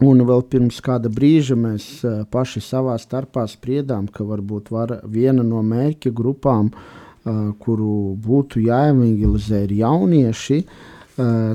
Un 0.00 0.22
vēl 0.24 0.40
pirms 0.48 0.78
kāda 0.80 1.10
brīža 1.12 1.58
mēs 1.60 1.86
uh, 2.08 2.22
paši 2.32 2.62
savā 2.64 2.94
starpā 2.96 3.42
spriedām, 3.50 4.06
ka 4.08 4.24
varbūt 4.24 4.70
var 4.72 4.94
viena 5.04 5.42
no 5.44 5.60
mērķa 5.66 6.12
grupām, 6.16 6.70
uh, 6.70 7.50
kuru 7.60 8.14
būtu 8.16 8.62
jāevangelizē, 8.64 9.66
ir 9.66 9.74
jaunieši. 9.82 10.62
Uh, 10.62 10.89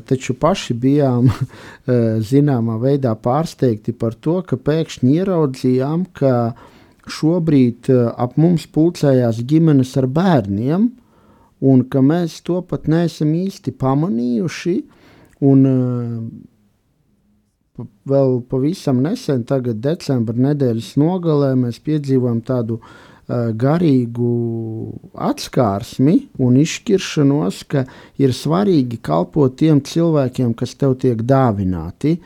taču 0.05 0.35
paši 0.39 0.75
bijām 0.77 1.29
zināmā 2.31 2.77
veidā 2.81 3.15
pārsteigti 3.15 3.95
par 3.97 4.15
to, 4.15 4.41
ka 4.47 4.57
pēkšņi 4.57 5.15
ieraudzījām, 5.21 6.07
ka 6.13 6.55
šobrīd 7.05 7.89
ap 8.17 8.37
mums 8.41 8.65
pulcējās 8.73 9.43
ģimenes 9.45 9.93
ar 10.01 10.09
bērniem, 10.09 10.89
un 11.65 11.85
ka 11.89 12.01
mēs 12.01 12.41
to 12.45 12.59
pat 12.65 12.89
neesam 12.91 13.31
īsti 13.37 13.73
pamanījuši. 13.79 14.75
Un, 15.45 15.65
vēl 18.07 18.37
pavisam 18.49 19.01
nesen, 19.03 19.43
tagad 19.43 19.81
decembra 19.83 20.47
nedēļas 20.49 20.93
nogalē, 21.01 21.51
mēs 21.59 21.81
piedzīvojam 21.83 22.39
tādu 22.47 22.77
uh, 22.79 23.14
garīgu 23.27 24.31
atskārsmi 25.17 26.15
un 26.37 26.57
izšķiršanos, 26.61 27.63
ka 27.71 27.85
ir 28.21 28.33
svarīgi 28.37 28.99
kalpot 29.01 29.55
tiem 29.57 29.81
cilvēkiem, 29.81 30.53
kas 30.53 30.75
tev 30.77 30.97
tiek 31.01 31.23
dāvināti. 31.25 32.19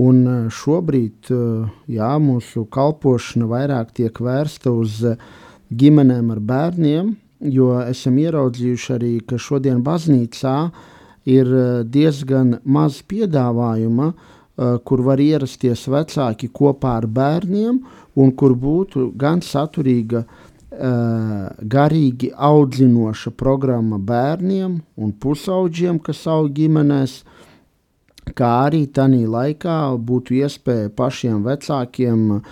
Un 0.00 0.48
šobrīd 0.54 1.30
jā, 1.90 2.10
mūsu 2.22 2.64
kalpošana 2.72 3.46
vairāk 3.50 3.92
tiek 3.94 4.16
vērsta 4.16 4.72
uz 4.72 5.02
ģimenēm 5.70 6.30
ar 6.34 6.40
bērniem, 6.40 7.14
jo 7.40 7.74
esam 7.84 8.18
ieraudzījuši 8.18 8.92
arī, 8.96 9.14
ka 9.26 9.38
šodien 9.38 9.84
baznīcā 9.84 10.56
ir 11.30 11.50
diezgan 11.84 12.56
maz 12.64 13.02
piedāvājuma 13.06 14.10
uh, 14.10 14.28
kur 14.84 15.02
var 15.04 15.20
ierasties 15.22 15.86
vecāki 15.88 16.50
kopā 16.52 16.98
ar 17.00 17.06
bērniem, 17.08 17.80
un 18.14 18.32
kur 18.32 18.54
būtu 18.54 19.10
gan 19.16 19.42
saturīga, 19.44 20.24
eh, 20.24 21.48
garīgi 21.62 22.32
audzinoša 22.34 23.30
programma 23.36 23.98
bērniem 23.98 24.80
un 24.96 25.12
pusauģiem, 25.12 26.00
kas 26.02 26.26
aug 26.26 26.50
ģimenēs, 26.54 27.22
kā 28.34 28.50
arī 28.66 28.86
tajā 28.86 29.26
laikā 29.26 29.78
būtu 29.98 30.36
iespēja 30.42 30.90
pašiem 30.94 31.42
vecākiem 31.42 32.30
uh, 32.30 32.42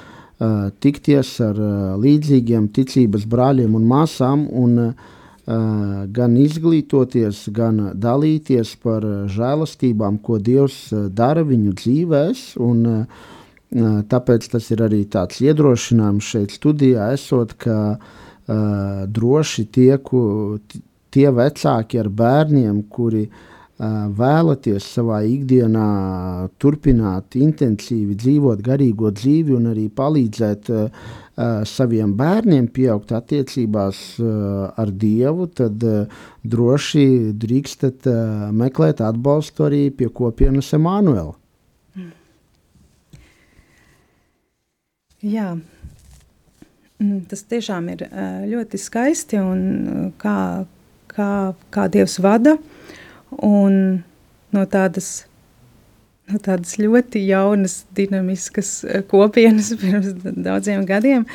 tikties 0.81 1.41
ar 1.45 1.61
uh, 1.61 1.95
līdzīgiem 2.01 2.69
ticības 2.75 3.27
brāļiem 3.31 3.77
un 3.79 3.87
māsām 3.87 4.49
un 4.51 4.79
uh, 4.89 4.93
gan 5.49 6.37
izglītoties, 6.37 7.47
gan 7.57 7.93
dalīties 7.97 8.75
par 8.83 9.05
žēlastībām, 9.33 10.19
ko 10.21 10.37
Dievs 10.39 10.91
dara 10.93 11.45
viņu 11.47 11.73
dzīvēs. 11.79 12.43
Un, 12.61 13.07
tāpēc 13.73 14.49
tas 14.49 14.71
ir 14.73 14.83
arī 14.87 15.03
tāds 15.13 15.43
iedrošinājums 15.45 16.25
šeit 16.25 16.55
studijā, 16.57 17.13
esot, 17.13 17.53
ka 17.61 17.99
uh, 17.99 19.05
droši 19.05 19.69
tie, 19.69 19.99
ku, 20.01 20.59
tie 21.13 21.29
vecāki 21.29 22.01
ar 22.01 22.09
bērniem, 22.09 22.83
kuri 22.89 23.27
uh, 23.29 24.09
vēlaties 24.17 24.89
savā 24.97 25.21
ikdienā 25.29 26.49
turpināt 26.59 27.37
intensīvi 27.37 28.17
dzīvot 28.17 28.65
garīgo 28.65 29.13
dzīvi 29.13 29.55
un 29.55 29.69
arī 29.75 29.89
palīdzēt 29.93 30.71
uh, 30.73 30.89
saviem 31.69 32.17
bērniem 32.19 32.67
pieaugt 32.75 33.13
attiecībās 33.15 33.99
ar 34.19 34.91
Dievu, 34.91 35.47
tad 35.47 35.85
droši 36.43 37.05
drīkstat 37.39 38.09
meklēt 38.51 39.05
atbalstu 39.07 39.69
arī 39.69 39.85
pie 39.95 40.11
kopienas 40.11 40.73
Emanuela. 40.75 41.38
Jā, 45.19 45.57
mm, 47.03 47.23
tas 47.31 47.43
tiešām 47.51 47.89
ir 47.91 48.05
ļoti 48.47 48.79
skaisti 48.79 49.41
un 49.43 50.13
kā, 50.21 50.65
kā, 51.11 51.31
kā 51.75 51.87
Dievs 51.91 52.21
vada. 52.23 52.55
Un 53.43 54.05
no 54.55 54.63
tādas 54.71 55.29
nu, 56.29 56.39
tādas 56.39 56.77
ļoti 56.81 57.23
jaunas, 57.27 57.83
dinamiskas 57.97 58.73
kopienas 59.11 59.73
pirms 59.81 60.13
daudziem 60.23 60.85
gadiem, 60.89 61.27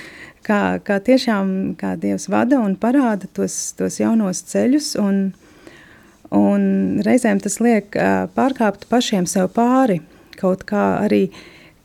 kā, 0.46 0.80
kā 0.86 1.00
tiešām 1.04 1.74
kā 1.80 1.96
Dievs 2.00 2.30
vada 2.32 2.62
un 2.64 2.78
parāda 2.80 3.30
tos, 3.36 3.74
tos 3.78 4.00
jaunos 4.02 4.44
ceļus, 4.50 4.94
un, 5.02 5.26
un 6.32 6.66
reizēm 7.06 7.42
tas 7.44 7.60
liek 7.64 7.94
pārkāpt 8.38 8.88
pašiem 8.92 9.28
sev 9.30 9.52
pāri, 9.56 10.02
kaut 10.40 10.66
kā 10.70 10.88
arī, 11.04 11.28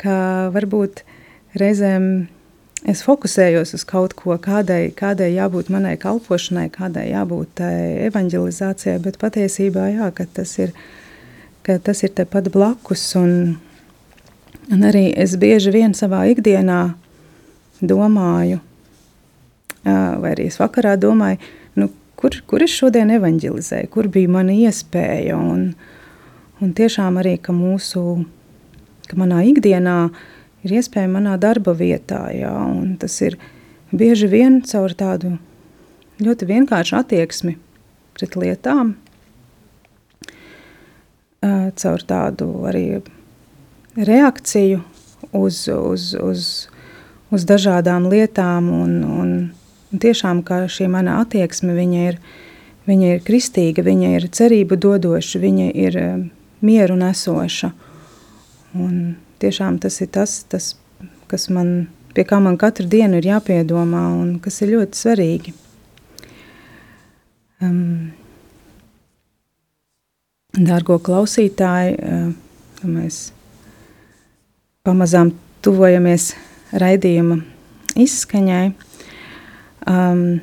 kā 0.00 0.48
varbūt 0.54 1.07
reizēm 1.60 2.28
es 2.88 3.02
fokusējos 3.06 3.74
uz 3.74 3.84
kaut 3.88 4.14
ko, 4.18 4.36
kādai, 4.38 4.88
kādai 4.94 5.32
jābūt 5.34 5.70
manai 5.74 5.96
kalpošanai, 6.00 6.68
kādai 6.74 7.08
jābūt 7.10 7.58
tai 7.58 7.74
evanģelizācijai, 8.06 9.00
bet 9.02 9.18
patiesībā 9.20 9.90
jā, 9.96 10.12
ka 10.14 10.28
tas 10.38 10.54
ir 10.62 10.70
uh, 10.70 10.86
ka 11.68 11.76
tas 11.78 12.00
ir 12.02 12.14
tepat 12.16 12.48
blakus. 12.48 13.02
Un, 13.20 13.58
un 14.72 14.86
arī 14.88 15.10
es 15.12 15.36
bieži 15.36 15.74
vien 15.74 15.92
savā 15.92 16.22
ikdienā 16.32 16.94
domāju, 17.84 18.62
vai 19.84 20.30
arī 20.32 20.48
es 20.48 20.56
vakarā 20.60 20.96
domāju, 20.96 21.36
nu, 21.76 21.90
kur, 22.16 22.38
kur 22.48 22.64
es 22.64 22.72
šodien 22.72 23.12
evanģelizēju, 23.18 23.90
kur 23.92 24.08
bija 24.14 24.32
mana 24.38 24.56
iespēja. 24.56 25.36
Un, 25.36 25.74
un 26.64 26.72
tiešām 26.72 27.20
arī, 27.20 27.36
ka 27.36 27.52
mūsu, 27.52 28.04
ka 29.10 29.20
manā 29.20 29.44
ikdienā 29.52 29.98
ir 30.68 30.78
iespēja 30.78 31.08
manā 31.10 31.34
darba 31.40 31.72
vietā, 31.76 32.28
jā, 32.36 32.54
tas 33.00 33.18
ir 33.24 33.38
bieži 33.90 34.28
vien 34.28 34.60
caur 34.68 34.92
tādu 34.92 35.38
ļoti 36.22 36.48
vienkāršu 36.48 36.98
attieksmi 36.98 37.56
pret 38.18 38.36
lietām, 38.36 38.96
caur 41.78 42.02
tādu 42.02 42.48
arī 42.68 43.00
reakciju 43.96 44.82
uz, 45.32 45.68
uz, 45.68 46.14
uz, 46.14 46.42
uz 47.30 47.46
dažādām 47.46 48.08
lietām. 48.10 48.70
Un, 48.74 48.96
un, 49.04 49.32
un 49.92 50.02
tiešām 50.02 50.42
šī 50.44 50.88
mana 50.90 51.20
attieksme 51.22 51.76
ir, 52.08 52.18
viņa 52.88 53.14
ir 53.14 53.22
kristīga, 53.24 53.84
viņa 53.86 54.14
ir 54.16 54.28
cerību 54.28 54.76
dodoša, 54.76 55.38
viņa 55.38 55.70
ir 55.74 56.00
mieru 56.60 56.98
nesoša. 56.98 57.72
Un 58.78 59.16
tiešām 59.42 59.78
tas 59.82 60.00
ir 60.04 60.10
tas, 60.14 60.42
tas 60.50 60.72
kas 61.28 61.48
man, 61.52 61.88
pie 62.14 62.24
kā 62.28 62.40
man 62.42 62.58
katru 62.60 62.88
dienu 62.90 63.20
ir 63.20 63.28
jāpiedomā 63.30 64.04
un 64.18 64.36
kas 64.42 64.60
ir 64.64 64.74
ļoti 64.76 65.02
svarīgi. 65.02 65.54
Um, 67.62 68.12
Dārgo 70.58 70.96
klausītāji, 71.04 71.96
eh, 72.00 72.30
mēs 72.86 73.18
pamazām 74.86 75.34
tuvojamies 75.62 76.32
raidījuma 76.72 77.42
izskaņai. 77.98 78.72
Um, 79.88 80.40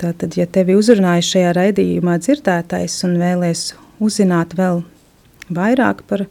tātad, 0.00 0.36
ja 0.38 0.46
tevi 0.46 0.76
uzrunāja 0.78 1.26
šajā 1.26 1.52
raidījumā 1.58 2.16
dzirdētais 2.22 2.96
un 3.08 3.18
vēlies 3.20 3.72
uzzināt 4.00 4.54
vēl 4.58 4.84
vairāk 5.52 6.04
par 6.08 6.24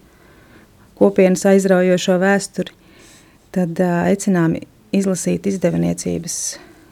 kopienas 0.99 1.45
aizraujošo 1.49 2.17
vēsturi, 2.21 2.75
tad 3.55 3.79
aicinām 3.79 4.57
izlasīt 4.95 5.47
izdevniecības 5.49 6.35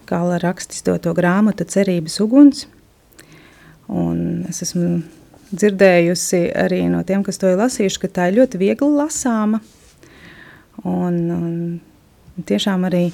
gala 0.08 0.40
rakstis 0.42 0.86
doto 0.88 1.14
grāmatu 1.18 1.68
Cerības 1.68 2.20
uguns. 2.24 2.66
Un 3.88 4.46
es 4.50 4.62
esmu 4.66 5.02
dzirdējusi 5.52 6.42
arī 6.60 6.84
no 6.92 7.04
tiem, 7.08 7.24
kas 7.24 7.40
to 7.40 7.52
ir 7.52 7.60
lasījuši, 7.60 8.02
ka 8.04 8.12
tā 8.20 8.30
ir 8.30 8.40
ļoti 8.42 8.62
viegli 8.62 8.90
lasāma. 8.98 9.62
Un, 10.84 11.20
un 11.34 12.44
tiešām 12.48 12.86
arī 12.88 13.10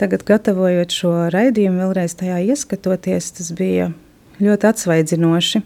tagad, 0.00 0.24
gatavojot 0.28 0.94
šo 0.94 1.12
raidījumu, 1.32 1.80
vēlreiz 1.82 2.16
tajā 2.18 2.40
ieskatoties, 2.52 3.32
tas 3.38 3.52
bija 3.56 3.90
ļoti 4.42 4.68
atsvaidzinoši. 4.70 5.62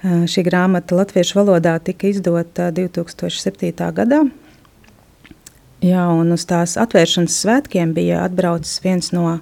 Šī 0.00 0.46
grāmata 0.46 0.96
latviešu 0.96 1.36
valodā 1.36 1.74
tika 1.84 2.08
izdota 2.08 2.70
2007. 2.72 3.72
gadā. 3.92 4.22
Jā, 5.84 6.06
un 6.08 6.32
uz 6.32 6.46
tās 6.48 6.78
atvēršanas 6.80 7.36
svētkiem 7.42 7.92
bija 7.92 8.22
atbraucis 8.24 8.80
viens 8.80 9.10
no 9.12 9.38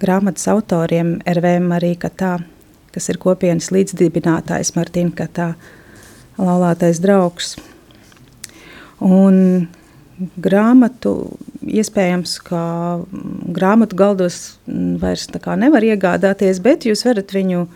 grāmatas 0.00 0.48
autoriem, 0.48 1.18
R.V. 1.28 1.58
Marija 1.64 2.06
Katā, 2.06 2.30
kas 2.92 3.10
ir 3.12 3.20
kopienas 3.20 3.68
līdzdibinātājs 3.72 4.72
Martina 4.78 5.12
Katā, 5.16 5.50
laulātais 6.40 7.00
draugs. 7.04 7.58
Un 9.04 9.68
grāmatu 10.40 11.36
iespējams, 11.68 12.38
ka 12.48 12.62
grāmatu 13.52 14.00
galdos 14.00 14.56
vairs 14.64 15.28
nevar 15.60 15.84
iegādāties, 15.84 16.64
bet 16.64 16.88
jūs 16.88 17.04
varat 17.04 17.36
viņu 17.36 17.66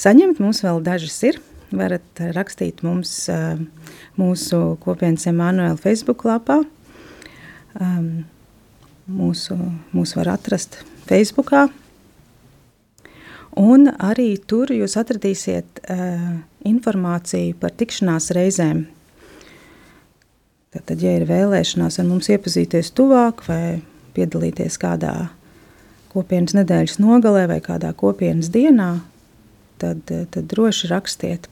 saņemt. 0.00 0.40
Mums 0.40 0.64
vēl 0.64 0.80
dažas 0.80 1.20
ir. 1.28 1.42
Varat 1.68 2.22
rakstīt 2.32 2.80
mums 2.86 3.12
mūsu 4.16 4.60
kopienas 4.80 5.26
Emanuela 5.28 5.76
Facebook 5.76 6.24
lapā. 6.24 6.62
Mūsu, 9.08 9.56
mūsu 9.92 10.18
var 10.20 10.32
atrast 10.36 10.80
Facebookā, 11.08 11.66
Un 13.58 13.88
arī 13.90 14.36
tur 14.46 14.70
jūs 14.70 14.94
atradīsiet 15.00 15.80
uh, 15.90 16.26
informāciju 16.68 17.56
par 17.58 17.72
tikšanās 17.74 18.30
reizēm. 18.36 18.84
Tad, 20.78 21.00
ja 21.02 21.16
ir 21.16 21.24
vēlēšanās 21.26 21.98
ar 21.98 22.06
mums 22.06 22.28
iepazīties 22.30 22.92
tuvāk 22.94 23.42
vai 23.48 23.80
piedalīties 24.14 24.76
kādā 24.78 25.30
kopienas 26.12 26.54
nedēļas 26.54 27.00
nogalē 27.02 27.48
vai 27.50 27.58
kādā 27.64 27.90
kopienas 27.98 28.52
dienā, 28.54 29.00
tad, 29.78 30.02
tad 30.06 30.44
droši 30.50 30.90
rakstiet. 30.92 31.48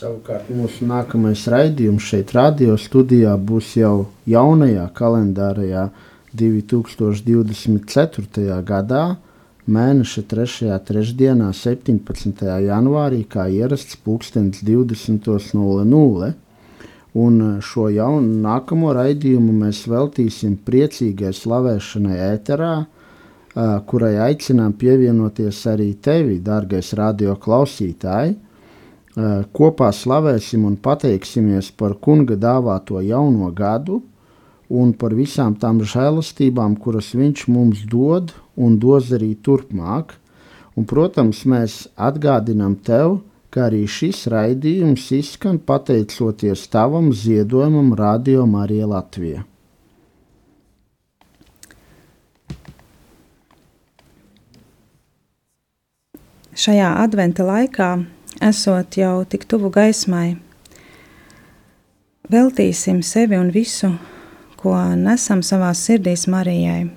Savukārt 0.00 0.46
mūsu 0.54 0.86
nākamais 0.88 1.42
raidījums 1.50 2.06
šeit, 2.08 2.30
radio 2.32 2.76
studijā, 2.80 3.34
būs 3.36 3.74
jau 3.76 4.06
jaunajā 4.30 4.86
kalendārajā 4.96 5.90
2024. 6.40 8.62
gadā, 8.64 9.16
mēneša 9.66 10.22
3. 10.30 10.78
trešdienā, 10.86 11.50
17. 11.52 12.44
janvārī, 12.66 13.24
kā 13.28 13.48
ierasts, 13.50 13.96
pulkstenis 14.04 14.62
20.00. 14.64 16.32
Un 17.20 17.58
šo 17.58 17.88
jaunu 17.90 18.38
nākamo 18.44 18.92
raidījumu 18.94 19.52
mēs 19.64 19.78
veltīsim 19.90 20.54
priecīgai 20.64 21.32
slavēšanai 21.34 22.18
ēterā, 22.30 22.74
kurai 23.54 24.14
aicinām 24.28 24.76
pievienoties 24.78 25.64
arī 25.66 25.94
tevi, 26.02 26.38
dārgais 26.44 26.92
radio 26.98 27.34
klausītāji 27.34 28.36
kopā 29.56 29.90
slavēsim 29.90 30.64
un 30.64 30.76
pateiksimies 30.76 31.72
par 31.74 31.96
kunga 31.98 32.36
dāvāto 32.38 33.00
jauno 33.02 33.50
gadu 33.50 34.00
un 34.70 34.92
par 34.94 35.14
visām 35.18 35.56
tām 35.58 35.80
žēlastībām, 35.82 36.76
kuras 36.78 37.10
viņš 37.14 37.48
mums 37.50 37.82
dod 37.90 38.30
un 38.56 38.78
dos 38.78 39.10
arī 39.10 39.34
turpmāk. 39.34 40.14
Un, 40.78 40.86
protams, 40.86 41.42
mēs 41.44 41.88
atgādinām 41.98 42.78
tev, 42.86 43.18
ka 43.50 43.66
arī 43.66 43.82
šis 43.90 44.28
raidījums 44.30 45.10
izskan 45.18 45.58
pateicoties 45.58 46.68
tavam 46.70 47.10
ziedojumam 47.10 47.96
Radio 47.98 48.46
Marija 48.46 48.86
Latvija. 48.86 49.49
Šajā 56.60 56.90
adventa 57.00 57.40
laikā 57.46 57.86
esot 58.44 58.96
jau 58.98 59.22
tik 59.24 59.46
tuvu 59.48 59.70
gaismai. 59.72 60.34
Veltīsim 62.28 62.98
sevi 63.00 63.38
un 63.38 63.48
visu, 63.54 63.88
ko 64.60 64.74
nesam 65.00 65.40
savā 65.40 65.70
sirdīs 65.72 66.26
Marijai. 66.28 66.90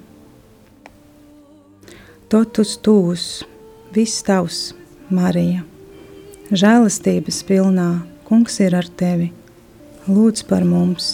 Totus 2.27 2.75
tūs, 2.83 3.29
viss 3.95 4.25
tavs, 4.27 4.59
Marija. 5.07 5.63
Žēlastības 6.51 7.39
pilnā, 7.47 7.89
kungs 8.27 8.59
ir 8.67 8.75
ar 8.75 8.91
tevi. 8.99 9.31
Lūdz 10.11 10.43
par 10.51 10.67
mums. 10.67 11.13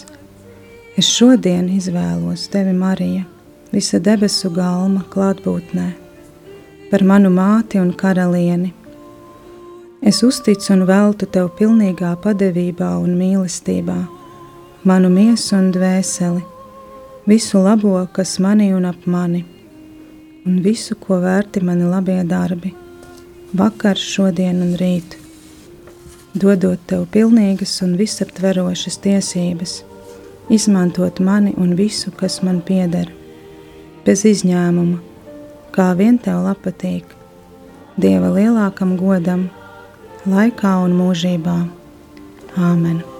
Es 0.98 1.06
šodien 1.06 1.70
izvēlos 1.78 2.50
tevi, 2.50 2.74
Marija, 2.74 3.30
visa 3.70 4.02
debesu 4.02 4.50
galma 4.58 5.06
klātbūtnē, 5.14 5.92
par 6.90 7.04
manu 7.06 7.30
māti 7.30 7.78
un 7.78 7.92
karalieni. 7.94 8.74
Es 10.02 10.24
uzticu 10.24 10.72
un 10.74 10.86
veltu 10.90 11.28
tev 11.30 11.52
pilnīgā 11.60 12.16
padevībā 12.24 12.96
un 13.04 13.18
mīlestībā, 13.20 13.98
manu 14.90 15.10
miesu 15.14 15.58
un 15.58 15.70
dvēseli, 15.76 16.42
visu 17.30 17.62
labo, 17.62 17.94
kas 18.16 18.38
manī 18.42 18.72
un 18.74 18.88
ap 18.90 19.06
mani, 19.06 19.44
un 20.48 20.62
visu, 20.66 20.96
ko 20.96 21.20
vērti 21.22 21.62
mani 21.62 21.90
labie 21.90 22.24
darbi, 22.26 22.72
vakar, 23.54 24.00
šodien 24.00 24.64
un 24.66 24.74
rīt, 24.80 25.18
dodot 26.34 26.82
tev 26.90 27.06
pilnīgas 27.14 27.76
un 27.86 27.98
visaptverošas 28.00 28.98
tiesības, 29.04 29.76
izmantot 30.50 31.20
mani 31.20 31.54
un 31.58 31.76
visu, 31.78 32.16
kas 32.16 32.40
man 32.42 32.64
pieder, 32.66 33.12
bez 34.08 34.26
izņēmuma, 34.26 35.09
kā 35.76 35.92
vien 35.98 36.18
tev 36.18 36.44
patīk, 36.64 37.16
Dieva 38.00 38.30
lielākam 38.32 38.96
godam 38.96 39.50
laikā 40.24 40.78
un 40.86 40.96
mūžībā. 40.96 41.60
Āmen! 42.56 43.19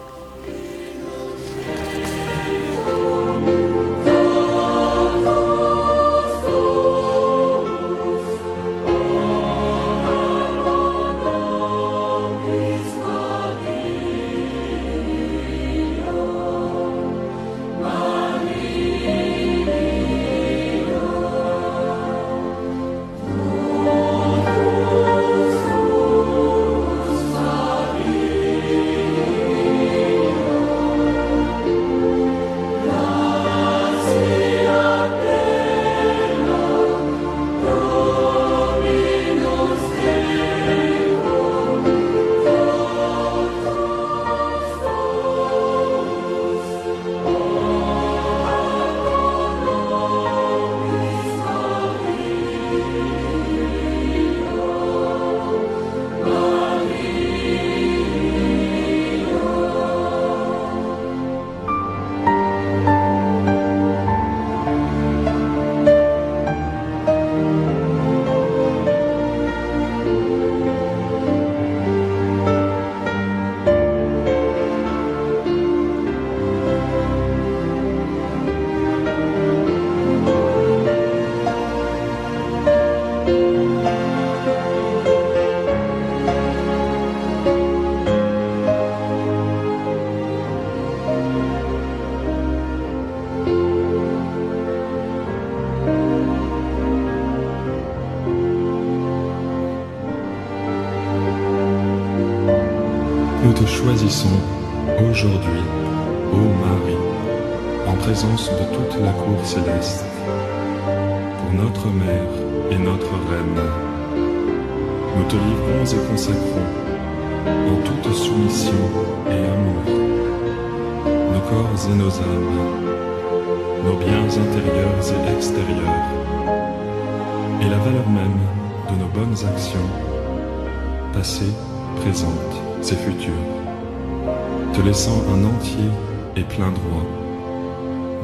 Te 134.80 134.86
laissant 134.86 135.24
un 135.34 135.44
entier 135.44 135.90
et 136.38 136.44
plein 136.44 136.72
droit 136.72 137.06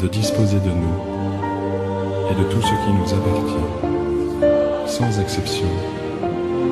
de 0.02 0.08
disposer 0.08 0.60
de 0.60 0.70
nous 0.70 0.98
et 2.32 2.36
de 2.36 2.44
tout 2.50 2.62
ce 2.62 2.68
qui 2.68 2.92
nous 2.94 3.14
appartient, 3.14 4.88
sans 4.88 5.20
exception, 5.20 5.68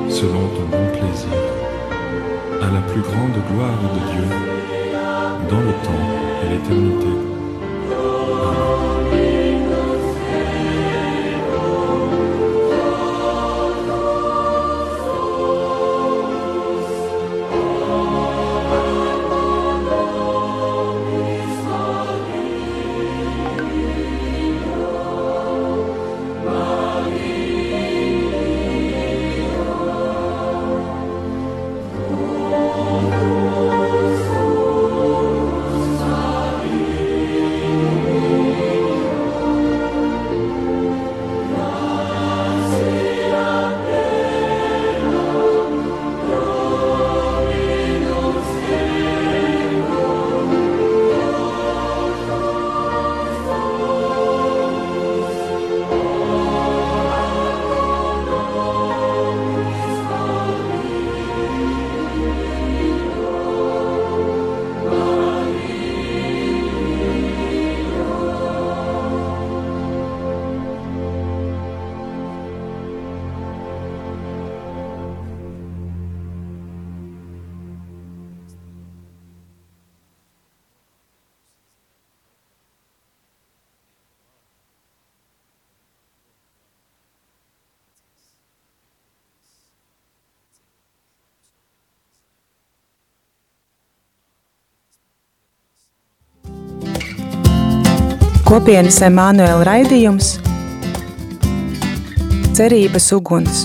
selon 0.08 0.48
ton 0.48 0.66
bon 0.70 0.86
plaisir, 0.92 1.36
à 2.62 2.70
la 2.72 2.80
plus 2.80 3.02
grande 3.02 3.36
gloire 3.50 3.78
de 3.82 4.12
Dieu, 4.12 4.28
dans 5.50 5.60
le 5.60 5.72
temps 5.84 6.06
et 6.44 6.48
l'éternité. 6.54 7.33
Kopienas 98.54 99.00
Emanuela 99.02 99.64
raidījums 99.66 100.28
Cerības 102.54 103.10
uguns. 103.16 103.64